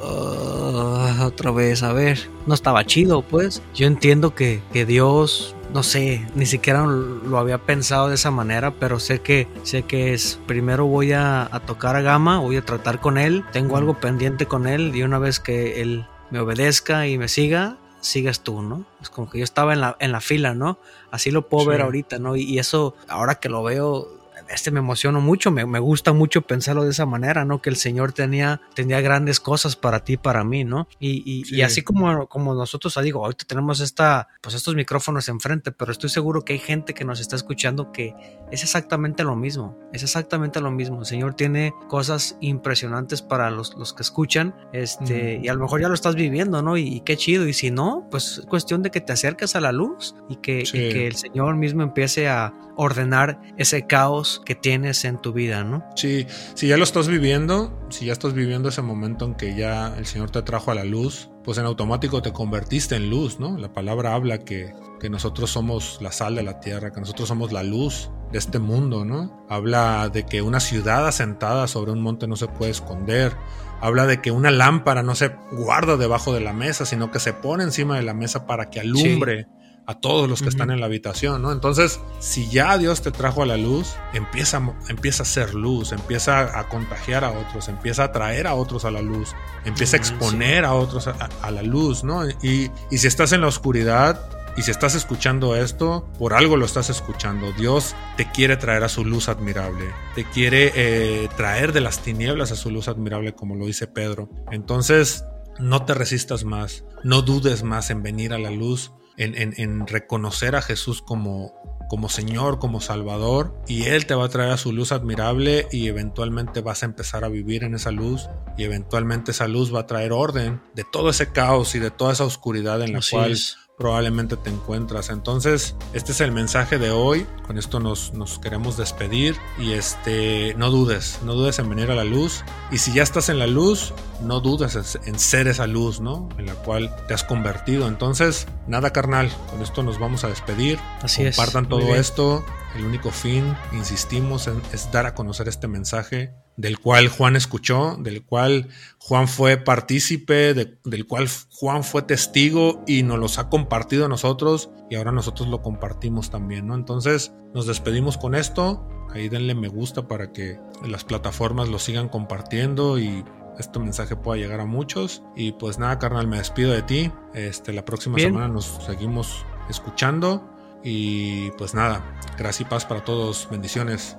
[1.12, 2.30] empiezas otra vez a ver.
[2.46, 3.62] No estaba chido, pues.
[3.74, 8.72] Yo entiendo que, que Dios no sé, ni siquiera lo había pensado de esa manera,
[8.72, 13.00] pero sé que sé que es primero voy a, tocar a Gama, voy a tratar
[13.00, 17.18] con él, tengo algo pendiente con él y una vez que él me obedezca y
[17.18, 18.86] me siga, sigas tú, ¿no?
[19.02, 20.80] Es como que yo estaba en la, en la fila, ¿no?
[21.12, 22.36] Así lo puedo ver ahorita, ¿no?
[22.36, 24.08] y, eso, ahora que lo veo,
[24.54, 27.62] este me emocionó mucho, me, me, gusta mucho pensarlo de esa manera, ¿no?
[27.62, 30.88] Que el Señor tenía, tenía grandes cosas para ti, para mí, ¿no?
[31.00, 35.92] Y, y, así como, como nosotros, digo, ahorita tenemos esta, pues estos micrófonos enfrente, pero
[35.92, 38.14] estoy seguro que hay gente que nos está escuchando que
[38.52, 41.00] es exactamente lo mismo, es exactamente lo mismo.
[41.00, 45.82] El Señor tiene cosas impresionantes para los, los que escuchan, este, y a lo mejor
[45.82, 46.78] ya lo estás viviendo, ¿no?
[46.78, 49.72] Y, qué chido, y si no, pues es cuestión de que te acerques a la
[49.72, 55.06] luz y que, y que el Señor mismo empiece a ordenar ese caos que tienes
[55.06, 55.86] en tu vida, ¿no?
[55.96, 59.96] Sí, si ya lo estás viviendo, si ya estás viviendo ese momento en que ya
[59.98, 63.58] el Señor te trajo a la luz, pues en automático te convertiste en luz, ¿no?
[63.58, 67.52] La palabra habla que, que nosotros somos la sal de la tierra, que nosotros somos
[67.52, 69.46] la luz de este mundo, ¿no?
[69.50, 73.36] Habla de que una ciudad asentada sobre un monte no se puede esconder.
[73.82, 77.34] Habla de que una lámpara no se guarda debajo de la mesa, sino que se
[77.34, 79.48] pone encima de la mesa para que alumbre
[79.88, 81.52] a todos los que están en la habitación, ¿no?
[81.52, 86.60] Entonces, si ya Dios te trajo a la luz, empieza, empieza a ser luz, empieza
[86.60, 89.34] a contagiar a otros, empieza a traer a otros a la luz,
[89.66, 92.28] empieza a exponer a otros a, la luz, ¿no?
[92.30, 94.20] Y, y si estás en la oscuridad,
[94.58, 97.52] y si estás escuchando esto, por algo lo estás escuchando.
[97.54, 99.86] Dios te quiere traer a su luz admirable.
[100.14, 104.30] Te quiere eh, traer de las tinieblas a su luz admirable, como lo dice Pedro.
[104.52, 105.24] Entonces,
[105.60, 106.84] no te resistas más.
[107.04, 108.92] No dudes más en venir a la luz
[109.24, 111.54] en, reconocer a Jesús como,
[111.90, 115.88] como Señor, como Salvador, y Él te va a traer a su luz admirable y
[115.88, 119.88] eventualmente vas a empezar a vivir en esa luz y eventualmente esa luz va a
[119.88, 123.38] traer orden de todo ese caos y de toda esa oscuridad en la cual
[123.78, 125.10] probablemente te encuentras.
[125.10, 127.26] Entonces, este es el mensaje de hoy.
[127.46, 129.36] Con esto nos, nos, queremos despedir.
[129.58, 132.44] Y este, no dudes, no dudes en venir a la luz.
[132.72, 136.30] Y si ya estás en la luz, no dudes en ser esa luz, ¿no?
[136.38, 137.88] En la cual te has convertido.
[137.88, 140.80] Entonces, nada carnal, con esto nos vamos a despedir.
[141.02, 142.44] Así Compartan todo esto.
[142.76, 148.24] El único fin, insistimos, es dar a conocer este mensaje del cual Juan escuchó, del
[148.24, 154.10] cual Juan fue partícipe, del cual Juan fue testigo y nos los ha compartido a
[154.10, 156.76] nosotros y ahora nosotros lo compartimos también, ¿no?
[156.76, 162.10] Entonces nos despedimos con esto, ahí denle me gusta para que las plataformas lo sigan
[162.10, 163.24] compartiendo y
[163.58, 167.74] este mensaje pueda llegar a muchos y pues nada carnal me despido de ti, este
[167.74, 170.48] la próxima semana nos seguimos escuchando
[170.84, 172.04] y pues nada,
[172.38, 174.18] gracias y paz para todos, bendiciones.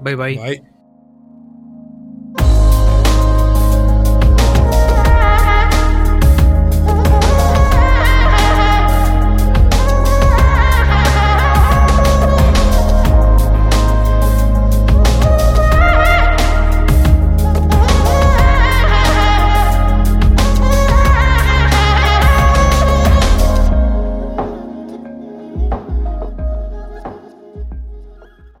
[0.00, 0.36] Bye bye.
[0.36, 0.81] Bye.